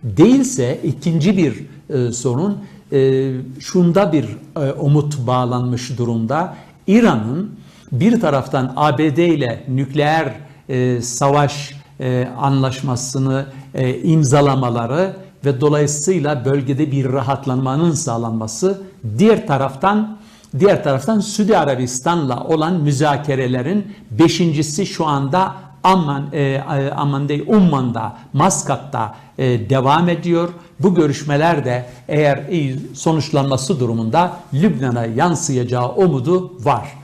Değilse 0.04 0.80
ikinci 0.84 1.38
bir 1.38 1.66
e, 1.90 2.12
sorun 2.12 2.58
e, 2.92 3.32
şunda 3.60 4.14
bir 4.14 4.26
e, 4.56 4.72
umut 4.72 5.28
bağlanmış 5.28 5.98
durumda. 5.98 6.56
İran'ın 6.88 7.52
bir 7.92 8.22
taraftan 8.22 8.74
ABD 8.76 9.18
ile 9.18 9.64
nükleer 9.68 10.34
e, 10.70 11.02
savaş 11.02 11.81
e, 12.02 12.28
anlaşmasını 12.38 13.46
e, 13.74 14.02
imzalamaları 14.02 15.16
ve 15.46 15.62
dolayısıyla 15.62 16.46
bölgede 16.46 16.92
bir 16.92 17.14
rahatlanmanın 17.14 17.92
sağlanması 17.92 18.82
diğer 19.18 19.48
taraftan 19.48 20.18
diğer 20.60 20.84
taraftan 20.84 21.20
Suudi 21.20 21.58
Arabistan'la 21.58 22.44
olan 22.44 22.74
müzakerelerin 22.74 23.96
beşincisi 24.12 24.86
şu 24.86 25.06
anda 25.06 25.56
Amman, 25.84 26.30
e, 26.34 26.62
Amman 26.96 27.30
değil 27.30 27.44
Umman'da, 27.48 28.18
Maskat'ta 28.34 29.16
e, 29.38 29.70
devam 29.70 30.10
ediyor. 30.10 30.50
Bu 30.80 30.96
görüşmeler 30.96 31.66
de 31.66 31.86
eğer 32.08 32.50
iyi 32.50 32.80
sonuçlanması 32.94 33.80
durumunda 33.80 34.34
Lübnan'a 34.54 35.06
yansıyacağı 35.06 35.96
umudu 35.96 36.54
var. 36.64 37.01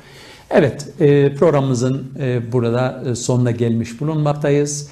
Evet, 0.52 0.88
e, 1.00 1.36
programımızın 1.36 2.12
e, 2.20 2.52
burada 2.52 3.04
e, 3.10 3.16
sonuna 3.16 3.52
gelmiş 3.52 4.02
bulunmaktayız. 4.02 4.90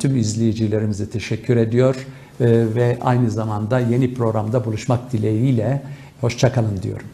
Tüm 0.00 0.16
izleyicilerimize 0.16 1.10
teşekkür 1.10 1.56
ediyor 1.56 2.06
ve 2.40 2.98
aynı 3.00 3.30
zamanda 3.30 3.80
yeni 3.80 4.14
programda 4.14 4.64
buluşmak 4.64 5.12
dileğiyle 5.12 5.82
hoşçakalın 6.20 6.82
diyorum. 6.82 7.06